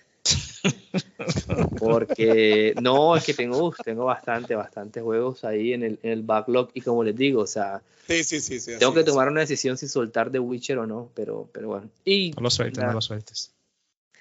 [1.78, 6.22] Porque, no, es que tengo, uf, tengo bastante, bastantes juegos ahí en el, en el
[6.22, 8.58] backlog, y como les digo, o sea, Sí, sí, sí.
[8.60, 9.06] sí tengo así que es.
[9.06, 11.90] tomar una decisión si soltar The Witcher o no, pero, pero bueno.
[12.04, 12.88] Y, No lo sueltes, nada.
[12.90, 13.52] no lo sueltes.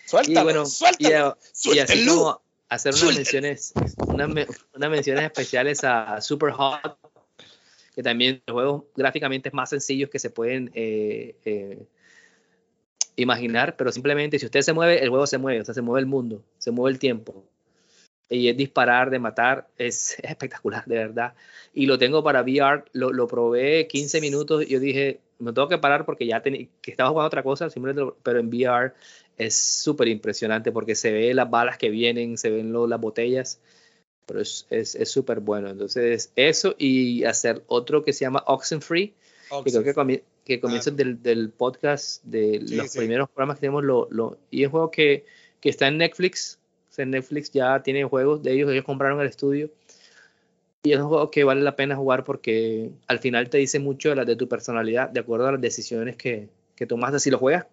[0.06, 1.28] Suéltalo, y bueno, y, suéltalo.
[1.28, 1.38] a-
[1.76, 3.18] y así como hacer unas Suéltalo.
[3.18, 3.74] menciones,
[4.08, 6.98] unas, unas menciones especiales a Super Hot,
[7.96, 11.80] que también el juego gráficamente es más sencillos que se pueden eh, eh,
[13.18, 16.00] imaginar, pero simplemente si usted se mueve, el juego se mueve, o sea, se mueve
[16.02, 17.44] el mundo, se mueve el tiempo.
[18.30, 21.34] Y es disparar, de matar, es, es espectacular, de verdad.
[21.74, 25.68] Y lo tengo para VR, lo, lo probé 15 minutos y yo dije, me tengo
[25.68, 28.94] que parar porque ya tenía, que estaba jugando otra cosa, simplemente pero en VR
[29.38, 33.60] es súper impresionante porque se ve las balas que vienen, se ven lo- las botellas,
[34.26, 35.70] pero es es- es súper bueno.
[35.70, 39.14] Entonces, eso y hacer otro que se llama Oxenfree,
[39.64, 39.94] que creo que,
[40.48, 43.00] que comienza del, del podcast, de Sí, los sí.
[43.00, 45.26] primeros programas que tenemos, lo, lo, y es un juego que,
[45.60, 46.58] que está en Netflix.
[46.90, 49.70] O sea, Netflix ya tiene juegos de ellos, ellos compraron el estudio.
[50.84, 54.08] Y es un juego que vale la pena jugar porque al final te dice mucho
[54.10, 57.20] de, la, de tu personalidad, de acuerdo a las decisiones que, que tomaste.
[57.20, 57.66] Si lo juegas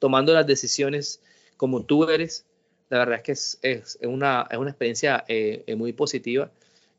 [0.00, 1.22] tomando las decisiones
[1.56, 2.44] como tú eres,
[2.88, 6.50] la verdad es que es, es, es una, es una experiencia eh, eh, muy positiva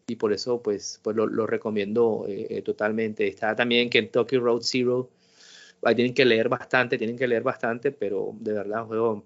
[0.08, 3.28] y por eso pues, pues lo, lo recomiendo eh, eh, totalmente.
[3.28, 5.10] Está también Kentucky Road Zero.
[5.84, 9.26] Ahí tienen que leer bastante, tienen que leer bastante, pero de verdad un juego...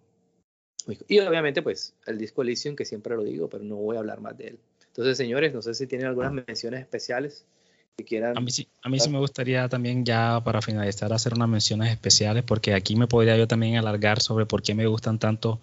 [1.07, 4.19] Y obviamente pues el disco Elysium, que siempre lo digo, pero no voy a hablar
[4.19, 4.59] más de él.
[4.87, 7.45] Entonces, señores, no sé si tienen algunas menciones especiales
[7.95, 8.35] que quieran.
[8.37, 11.91] A mí, sí, a mí sí me gustaría también ya para finalizar hacer unas menciones
[11.91, 15.59] especiales porque aquí me podría yo también alargar sobre por qué me gustan tanto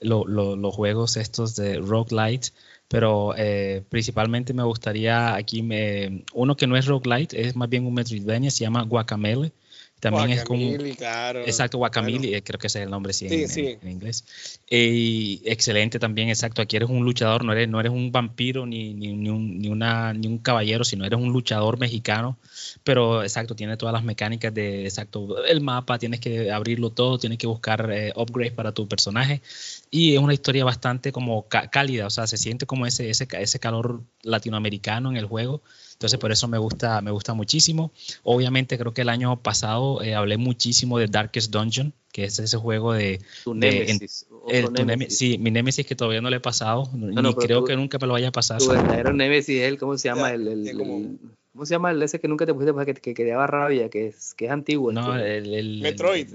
[0.00, 2.50] lo- lo- los juegos estos de roguelite,
[2.88, 7.86] pero eh, principalmente me gustaría aquí me, uno que no es roguelite, es más bien
[7.86, 9.52] un Metroidvania, se llama Guacamele.
[10.00, 11.40] También es como claro.
[11.46, 13.78] Exacto, Guacamole, Bueno, eh, creo que ese es el nombre sí, Sí, en, sí.
[13.82, 14.24] en- inglés.
[14.68, 16.62] Eh, y excelente también, exacto.
[16.62, 19.68] Aquí eres un luchador, no eres, no eres un vampiro ni, ni, ni un, ni,
[19.68, 22.38] una, ni un caballero, sino eres un luchador mexicano.
[22.82, 27.38] Pero exacto, tiene todas las mecánicas de exacto el mapa, tienes que abrirlo todo, tienes
[27.38, 29.42] que buscar eh, upgrades para tu personaje.
[29.90, 33.28] Y es una historia bastante como cá- cálida, o sea, se siente como ese, ese,
[33.32, 35.60] ese calor latinoamericano en el juego.
[36.00, 37.92] Entonces, por eso me gusta, me gusta muchísimo.
[38.22, 42.56] Obviamente, creo que el año pasado eh, hablé muchísimo de Darkest Dungeon, que es ese
[42.56, 43.20] juego de.
[43.44, 44.26] tu de- Nemesis.
[44.30, 45.18] otro el- tu Nemesis.
[45.18, 47.98] Sí, mi Nemesis que todavía no le he pasado, ni no, creo tú- que nunca
[48.00, 48.60] me lo vaya a pasar.
[48.60, 50.28] Tu verdadero Nemesis es el, ¿cómo se llama?
[50.30, 51.18] Ya, El, el-
[51.52, 53.90] ¿Cómo se llama el ese que nunca te pusiste que, que, que te daba rabia,
[53.90, 54.92] que es, que es antiguo?
[54.92, 56.28] No, el, el- Metroid.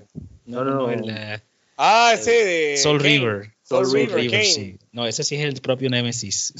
[0.45, 0.91] No, No, no, no.
[0.91, 1.41] el eh,
[1.76, 2.78] Ah, ese de.
[2.78, 3.18] Soul Kane.
[3.18, 3.55] River.
[3.68, 4.78] Soul, Soul River, sí.
[4.91, 6.53] No, ese sí es el propio Nemesis.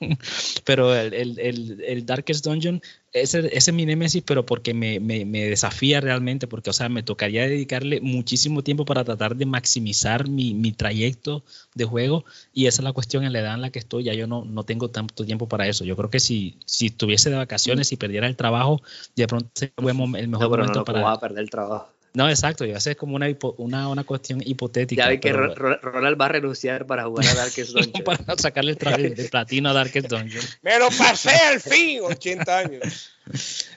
[0.64, 2.82] pero el, el, el, el Darkest Dungeon,
[3.12, 6.88] ese, ese es mi Nemesis, pero porque me, me, me desafía realmente, porque, o sea,
[6.88, 11.44] me tocaría dedicarle muchísimo tiempo para tratar de maximizar mi, mi trayecto
[11.76, 14.14] de juego, y esa es la cuestión en la edad en la que estoy, ya
[14.14, 15.84] yo no, no tengo tanto tiempo para eso.
[15.84, 18.82] Yo creo que si, si estuviese de vacaciones, si perdiera el trabajo,
[19.14, 20.98] de pronto sería el mejor no, pero no, momento no, para...
[20.98, 21.97] ¿cómo vas a perder el trabajo?
[22.18, 25.04] No, exacto, yo es como una, hipo- una, una cuestión hipotética.
[25.04, 28.02] Ya ve que pero- Ro- Ro- Ronald va a renunciar para jugar a Darkest Dungeon.
[28.02, 30.44] para sacarle el, el platino a Darkest Dungeon.
[30.62, 33.10] Me lo pasé al fin, 80 años.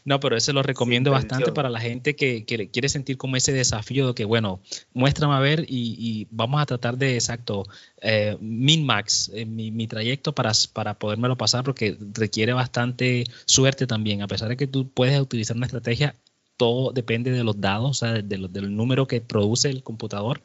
[0.05, 3.35] No, pero ese lo recomiendo Sin bastante para la gente que, que quiere sentir como
[3.35, 4.59] ese desafío de que, bueno,
[4.93, 7.65] muéstrame a ver y, y vamos a tratar de, exacto,
[8.01, 14.23] eh, min-max eh, mi, mi trayecto para, para podérmelo pasar porque requiere bastante suerte también.
[14.23, 16.15] A pesar de que tú puedes utilizar una estrategia,
[16.61, 20.41] todo depende de los dados, o sea, de lo- del número que produce el computador.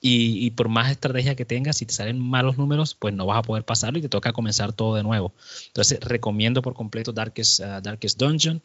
[0.00, 3.38] Y, y por más estrategia que tengas, si te salen malos números, pues no vas
[3.38, 5.32] a poder pasarlo y te toca comenzar todo de nuevo.
[5.66, 8.62] Entonces, recomiendo por completo Darkest, ah, Darkest Dungeon.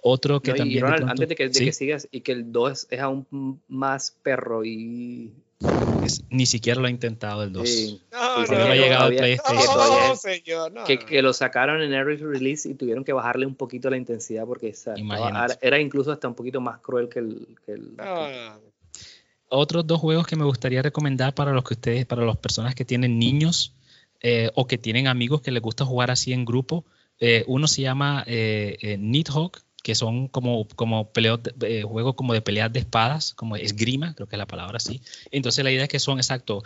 [0.00, 0.76] Otro que No, y también.
[0.78, 3.00] de Ronald, pronto- antes de que, de sí, que sigas, y que el 2 es
[3.00, 3.26] aún
[3.66, 5.32] más perro y...
[6.04, 7.68] es- ni siquiera lo he intentado el 2.
[7.68, 8.00] Sí.
[8.12, 10.16] No, ha llegado PlayStation.
[10.16, 10.84] señor, no.
[10.84, 14.44] que, que lo sacaron en early release y tuvieron que bajarle un poquito la intensidad
[14.46, 14.74] porque
[15.60, 17.56] era incluso hasta un poquito más cruel que el...
[17.64, 18.66] Que el No, no.
[19.48, 22.84] Otros dos juegos que me gustaría recomendar para los que ustedes, para las personas que
[22.84, 23.74] tienen niños
[24.20, 26.84] eh, o que tienen amigos que les gusta jugar así en grupo.
[27.20, 29.52] Eh, uno se llama eh, eh, Nidhogg,
[29.86, 34.26] que son como, como peleos eh, juegos como de peleas de espadas, como esgrima, creo
[34.26, 35.00] que es la palabra así.
[35.30, 36.64] Entonces la idea es que son, exacto,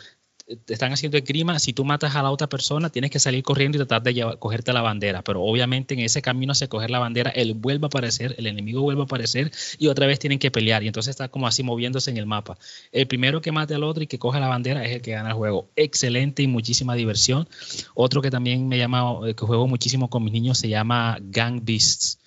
[0.65, 3.77] te están haciendo esgrima, si tú matas a la otra persona, tienes que salir corriendo
[3.77, 7.29] y tratar de cogerte la bandera, pero obviamente en ese camino hacia coger la bandera,
[7.29, 10.83] él vuelve a aparecer, el enemigo vuelve a aparecer y otra vez tienen que pelear
[10.83, 12.57] y entonces está como así moviéndose en el mapa.
[12.91, 15.29] El primero que mate al otro y que coge la bandera es el que gana
[15.29, 15.69] el juego.
[15.77, 17.47] Excelente y muchísima diversión.
[17.93, 21.61] Otro que también me llama, eh, que juego muchísimo con mis niños, se llama Gang
[21.63, 22.21] Beasts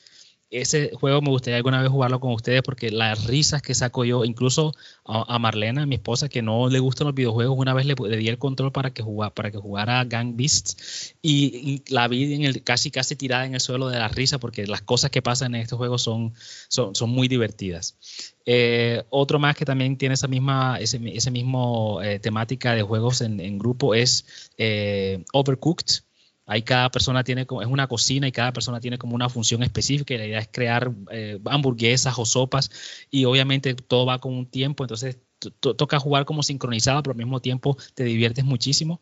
[0.53, 4.23] ese juego me gustaría alguna vez jugarlo con ustedes porque las risas que saco yo,
[4.23, 4.73] incluso
[5.05, 8.17] a, a Marlena, mi esposa, que no le gustan los videojuegos, una vez le, le
[8.17, 12.43] di el control para que jugara, para que jugara Gang Beasts y, la vi en
[12.43, 15.55] el, casi casi tirada en el suelo de la risa porque las cosas que pasan
[15.55, 16.34] en estos juegos son,
[16.67, 17.97] son, muy divertidas.
[18.45, 23.21] Eh, otro más que también tiene esa misma ese, ese mismo eh, temática de juegos
[23.21, 26.03] en, en grupo es eh, Overcooked.
[26.45, 30.14] Ahí cada persona tiene es una cocina y cada persona tiene como una función específica
[30.14, 32.70] y la idea es crear eh, hamburguesas o sopas
[33.10, 35.18] y obviamente todo va con un tiempo, entonces
[35.60, 39.02] to- toca jugar como sincronizado, pero al mismo tiempo te diviertes muchísimo.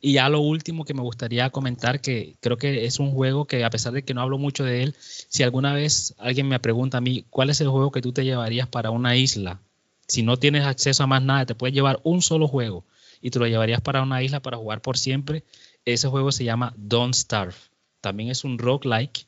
[0.00, 3.64] Y ya lo último que me gustaría comentar, que creo que es un juego que
[3.64, 6.98] a pesar de que no hablo mucho de él, si alguna vez alguien me pregunta
[6.98, 9.60] a mí, ¿cuál es el juego que tú te llevarías para una isla?
[10.06, 12.84] Si no tienes acceso a más nada, te puedes llevar un solo juego
[13.22, 15.44] y te lo llevarías para una isla para jugar por siempre.
[15.84, 17.54] Ese juego se llama Don't Starve.
[18.00, 19.26] También es un roguelike,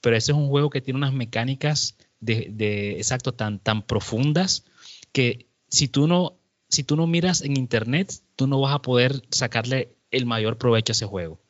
[0.00, 4.64] pero ese es un juego que tiene unas mecánicas de, de exacto tan, tan profundas
[5.12, 9.22] que si tú no si tú no miras en internet, tú no vas a poder
[9.30, 11.40] sacarle el mayor provecho a ese juego.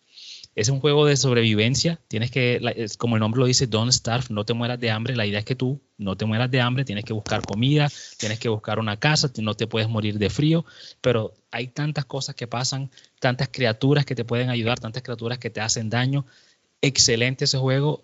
[0.59, 2.01] Es un juego de sobrevivencia.
[2.09, 2.61] Tienes que,
[2.99, 5.15] como el nombre lo dice, don't starve, no te mueras de hambre.
[5.15, 8.41] La idea es que tú no te mueras de hambre, tienes que buscar comida, tienes
[8.41, 10.65] que buscar una casa, no te puedes morir de frío,
[11.01, 12.91] pero hay tantas cosas que pasan,
[13.21, 16.27] tantas criaturas que te pueden ayudar, tantas criaturas que te hacen daño.
[16.83, 18.03] Excelente ese juego.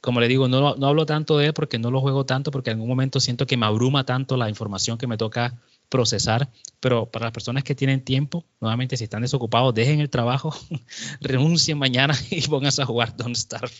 [0.00, 2.70] Como le digo, no, no hablo tanto de él porque no lo juego tanto, porque
[2.70, 6.50] en algún momento siento que me abruma tanto la información que me toca procesar,
[6.80, 10.52] pero para las personas que tienen tiempo, nuevamente si están desocupados, dejen el trabajo,
[11.20, 13.72] renuncien mañana y pónganse a jugar Don't Starve.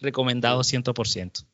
[0.00, 1.46] Recomendado 100%.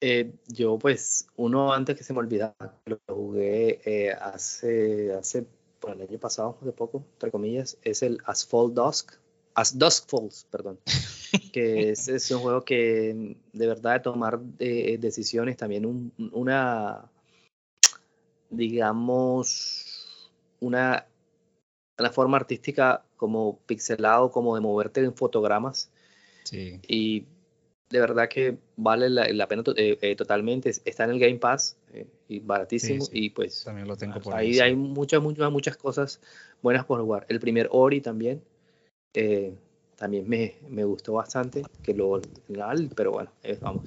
[0.00, 2.54] Eh, yo pues, uno antes que se me olvidaba,
[2.84, 5.46] lo jugué eh, hace, hace,
[5.80, 9.12] bueno, el año pasado, de poco, entre comillas, es el Asphalt Dusk,
[9.54, 10.78] As Dusk Falls, perdón,
[11.52, 17.10] que es, es un juego que de verdad de tomar eh, decisiones, también un- una,
[18.50, 21.06] digamos, una,
[21.98, 25.90] una forma artística como pixelado, como de moverte en fotogramas
[26.44, 26.80] Sí.
[26.86, 27.24] y
[27.90, 30.70] de verdad que vale la, la pena to- eh, eh, totalmente.
[30.70, 33.04] Es- Está en el Game Pass eh, y baratísimo.
[33.04, 33.24] Sí, sí.
[33.26, 34.60] Y pues También lo tengo por ahí sí.
[34.60, 36.20] hay muchas, muchas, muchas cosas
[36.62, 37.26] buenas por jugar.
[37.28, 38.42] El primer Ori también.
[39.14, 39.54] eh,
[39.96, 41.62] también me, me gustó bastante.
[41.82, 43.30] Que lo final, pero bueno,
[43.62, 43.86] vamos.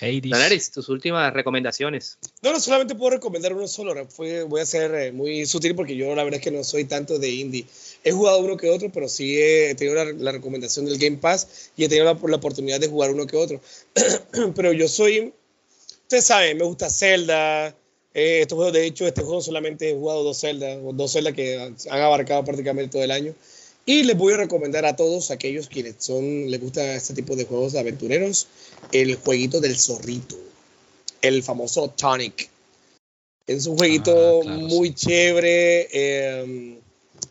[0.00, 0.30] Hades.
[0.30, 2.18] Daenerys, tus últimas recomendaciones.
[2.42, 4.06] No, no, solamente puedo recomendar uno solo.
[4.06, 6.84] Fue, voy a ser eh, muy sutil porque yo la verdad es que no soy
[6.84, 7.66] tanto de indie.
[8.04, 11.70] He jugado uno que otro, pero sí he tenido la, la recomendación del Game Pass
[11.76, 13.60] y he tenido la, la oportunidad de jugar uno que otro.
[14.54, 15.32] pero yo soy,
[16.02, 17.74] ustedes saben, me gusta Zelda.
[18.14, 21.32] Eh, estos juegos, de hecho, este juego solamente he jugado dos Zelda, o dos Zelda
[21.32, 23.34] que han abarcado prácticamente todo el año.
[23.88, 27.46] Y les voy a recomendar a todos aquellos quienes son, les gusta este tipo de
[27.46, 28.46] juegos de aventureros,
[28.92, 30.36] el jueguito del zorrito,
[31.22, 32.50] el famoso Tonic.
[33.46, 36.78] Es un jueguito Ah, claro, muy chévere, eh,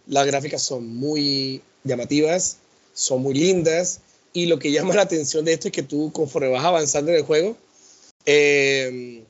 [0.07, 2.57] las gráficas son muy llamativas,
[2.91, 3.99] son muy lindas,
[4.33, 7.17] y lo que llama la atención de esto es que tú conforme vas avanzando en
[7.17, 7.55] el juego,
[8.25, 9.23] eh,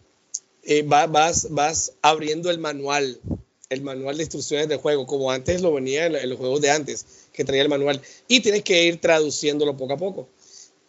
[0.64, 3.20] eh, vas, vas abriendo el manual,
[3.70, 7.06] el manual de instrucciones del juego, como antes lo venía en, los juegos de antes,
[7.34, 10.28] que traía el manual, y tienes que ir traduciéndolo poco a poco.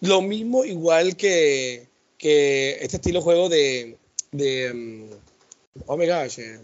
[0.00, 1.86] Lo mismo igual que,
[2.18, 3.96] que este estilo de juego de,
[4.30, 5.10] de um,
[5.86, 6.60] oh my gosh, eh,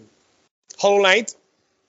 [0.80, 1.30] Hollow Knight,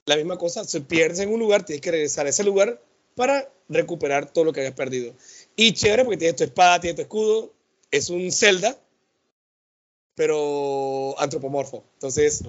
[0.06, 2.82] la misma cosa, se pierdes en un lugar, tienes que regresar a ese lugar
[3.16, 5.14] para recuperar todo lo que habías perdido.
[5.56, 7.54] Y chévere porque tienes tu espada, tienes tu escudo,
[7.92, 8.78] es un Zelda,
[10.16, 11.86] pero antropomorfo.
[11.96, 12.44] Entonces,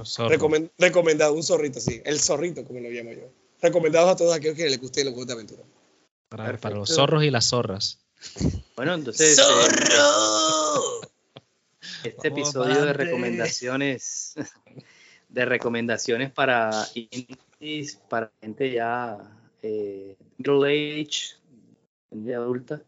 [0.79, 3.29] recomendado, un zorrito, sí, el zorrito, como lo llamo yo.
[3.61, 5.63] Recomendados a todos aquellos que les guste los juegos de aventura.
[6.29, 7.99] Para, para, los zorros y las zorras.
[8.77, 9.37] Bueno, entonces.
[9.37, 11.03] ¡Zorro!
[12.05, 14.35] Eh, este episodio de recomendaciones,
[15.29, 16.71] de recomendaciones para
[18.09, 19.19] para gente ya
[19.63, 21.37] eh, middle age,
[22.11, 22.83] gente adulta.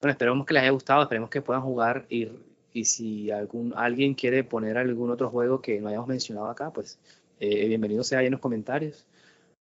[0.00, 2.28] Bueno, esperemos que les haya gustado, esperemos que puedan jugar y,
[2.76, 6.98] y si algún, alguien quiere poner algún otro juego que no hayamos mencionado acá, pues
[7.40, 9.06] eh, bienvenido sea ahí en los comentarios.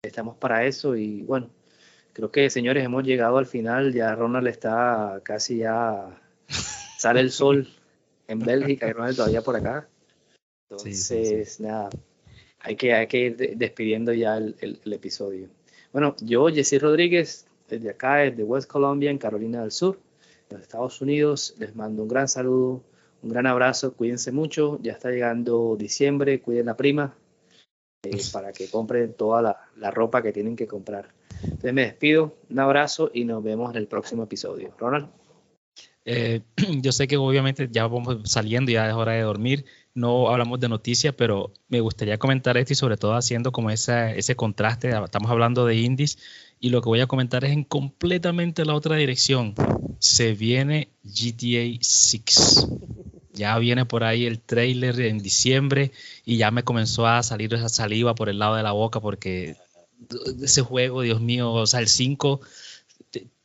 [0.05, 1.51] Estamos para eso y bueno,
[2.13, 6.17] creo que señores hemos llegado al final, ya Ronald está casi ya,
[6.99, 7.69] sale el sol
[8.29, 9.89] en Bélgica y Ronald todavía por acá.
[10.71, 11.91] Entonces, nada,
[12.61, 15.49] hay que, hay que ir despidiendo ya el, el, episodio.
[15.93, 19.99] Bueno, yo, Jesse Rodríguez, desde acá, desde West Colombia, en Carolina del Sur,
[20.49, 22.83] en los Estados Unidos, les mando un gran saludo,
[23.23, 27.15] un gran abrazo, cuídense mucho, ya está llegando diciembre, cuiden la prima,
[28.05, 31.15] eh, para que compren toda la, la, ropa que tienen que comprar.
[31.43, 34.75] Entonces me despido, un abrazo y nos vemos en el próximo episodio.
[34.79, 35.09] Ronald.
[36.05, 36.41] Eh,
[36.81, 40.69] yo sé que obviamente ya vamos saliendo, ya es hora de dormir no hablamos de
[40.69, 45.31] noticias, pero me gustaría comentar esto y sobre todo haciendo como ese, ese contraste, estamos
[45.31, 46.19] hablando de indies
[46.59, 49.55] y lo que voy a comentar es en completamente la otra dirección.
[49.99, 52.69] Se viene GTA 6.
[53.33, 55.93] Ya viene por ahí el trailer en diciembre
[56.25, 59.57] y ya me comenzó a salir esa saliva por el lado de la boca porque
[60.43, 62.41] ese juego, Dios mío, o sea, el 5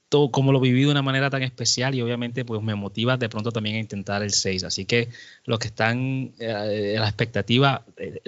[0.10, 3.28] todo, como lo viví de una manera tan especial y obviamente pues me motiva de
[3.30, 4.64] pronto también a intentar el 6.
[4.64, 5.10] Así que
[5.46, 8.22] los que están eh, la expectativa, eh,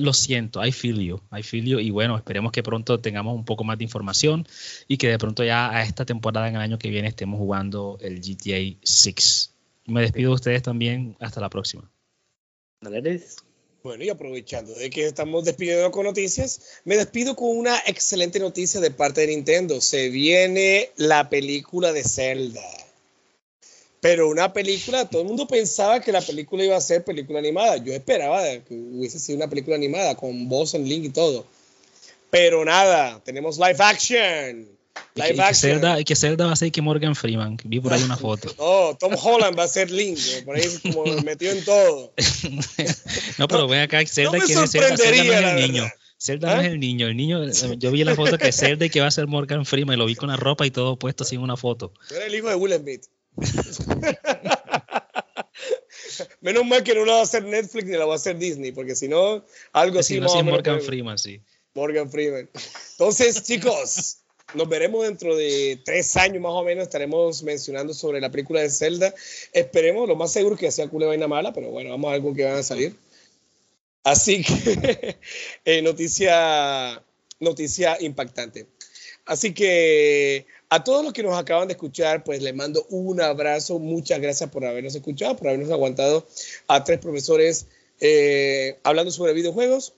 [0.00, 3.44] lo siento, I feel you, I feel you y bueno, esperemos que pronto tengamos un
[3.44, 4.46] poco más de información
[4.88, 7.98] y que de pronto ya a esta temporada en el año que viene estemos jugando
[8.00, 9.53] el GTA 6.
[9.86, 11.90] Me despido de ustedes también, hasta la próxima.
[13.82, 18.80] Bueno, y aprovechando de que estamos despidiendo con noticias, me despido con una excelente noticia
[18.80, 19.80] de parte de Nintendo.
[19.82, 22.62] Se viene la película de Zelda.
[24.00, 27.76] Pero una película, todo el mundo pensaba que la película iba a ser película animada.
[27.76, 31.46] Yo esperaba que hubiese sido una película animada con voz en link y todo.
[32.30, 34.73] Pero nada, tenemos live action.
[35.16, 37.56] Y, que, Zelda, que Zelda va a ser que Morgan Freeman.
[37.64, 38.52] Vi por ahí una foto.
[38.58, 40.18] Oh, Tom Holland va a ser Link.
[40.44, 42.12] Por ahí como metió en todo.
[43.38, 45.84] no, pero ven acá, Zelda no quiere Zelda, Zelda no es el niño.
[46.18, 46.70] Zelda no es ¿Ah?
[46.70, 47.44] el niño, el niño,
[47.76, 50.06] yo vi la foto que Zelda y que va a ser Morgan Freeman, y lo
[50.06, 51.92] vi con la ropa y todo puesto así en una foto.
[52.10, 53.04] Era el hijo de Will Smith.
[56.40, 58.72] Menos mal que no la va a hacer Netflix ni la va a hacer Disney,
[58.72, 60.14] porque si no, algo así.
[60.14, 61.42] Si no, sí, Morgan Freeman, sí.
[61.74, 62.48] Morgan Freeman.
[62.92, 66.84] Entonces, chicos, nos veremos dentro de tres años más o menos.
[66.84, 69.14] Estaremos mencionando sobre la película de Zelda.
[69.52, 72.34] Esperemos, lo más seguro que sea una vaina mala, pero bueno, vamos a ver con
[72.34, 72.94] qué van a salir.
[74.04, 75.16] Así que,
[75.64, 77.02] eh, noticia,
[77.40, 78.66] noticia impactante.
[79.26, 83.78] Así que a todos los que nos acaban de escuchar, pues les mando un abrazo.
[83.78, 86.26] Muchas gracias por habernos escuchado, por habernos aguantado
[86.68, 87.66] a tres profesores
[88.00, 89.94] eh, hablando sobre videojuegos.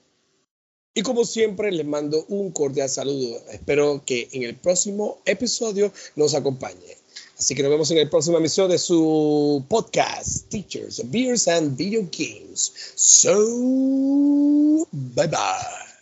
[0.93, 3.39] Y como siempre, les mando un cordial saludo.
[3.51, 6.97] Espero que en el próximo episodio nos acompañe.
[7.37, 12.01] Así que nos vemos en el próximo episodio de su podcast, Teachers, Beers and Video
[12.11, 12.73] Games.
[12.95, 13.37] So,
[14.91, 15.96] bye bye.